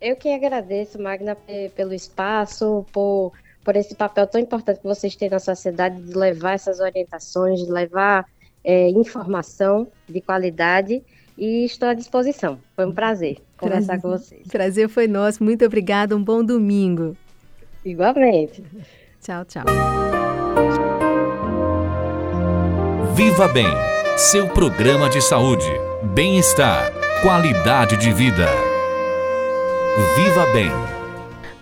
[0.00, 1.36] Eu que agradeço, Magna,
[1.74, 3.32] pelo espaço, por,
[3.64, 7.72] por esse papel tão importante que vocês têm na sociedade de levar essas orientações, de
[7.72, 8.26] levar
[8.62, 11.02] é, informação de qualidade
[11.36, 12.58] e estou à disposição.
[12.74, 14.02] Foi um prazer conversar prazer.
[14.02, 14.48] com vocês.
[14.48, 15.42] Prazer foi nosso.
[15.42, 16.16] Muito obrigada.
[16.16, 17.16] Um bom domingo.
[17.84, 18.62] Igualmente.
[19.20, 19.64] tchau, tchau.
[23.14, 23.66] Viva Bem,
[24.16, 25.70] seu programa de saúde,
[26.14, 28.48] bem-estar, qualidade de vida.
[30.16, 30.93] Viva Bem.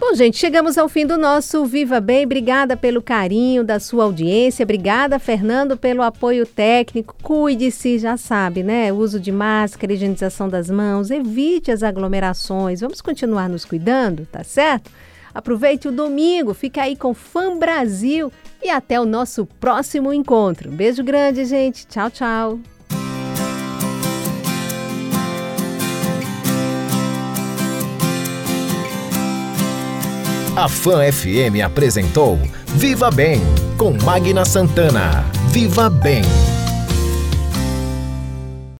[0.05, 2.25] Bom, gente, chegamos ao fim do nosso Viva Bem.
[2.25, 4.65] Obrigada pelo carinho da sua audiência.
[4.65, 7.15] Obrigada, Fernando, pelo apoio técnico.
[7.23, 8.93] Cuide-se, já sabe, né?
[8.93, 12.81] Uso de máscara, higienização das mãos, evite as aglomerações.
[12.81, 14.91] Vamos continuar nos cuidando, tá certo?
[15.33, 20.69] Aproveite o domingo, fica aí com Fã Brasil e até o nosso próximo encontro.
[20.73, 21.87] Beijo grande, gente.
[21.87, 22.59] Tchau, tchau.
[30.55, 32.39] A Fã FM apresentou
[32.75, 33.41] Viva Bem
[33.79, 35.25] com Magna Santana.
[35.51, 36.23] Viva Bem.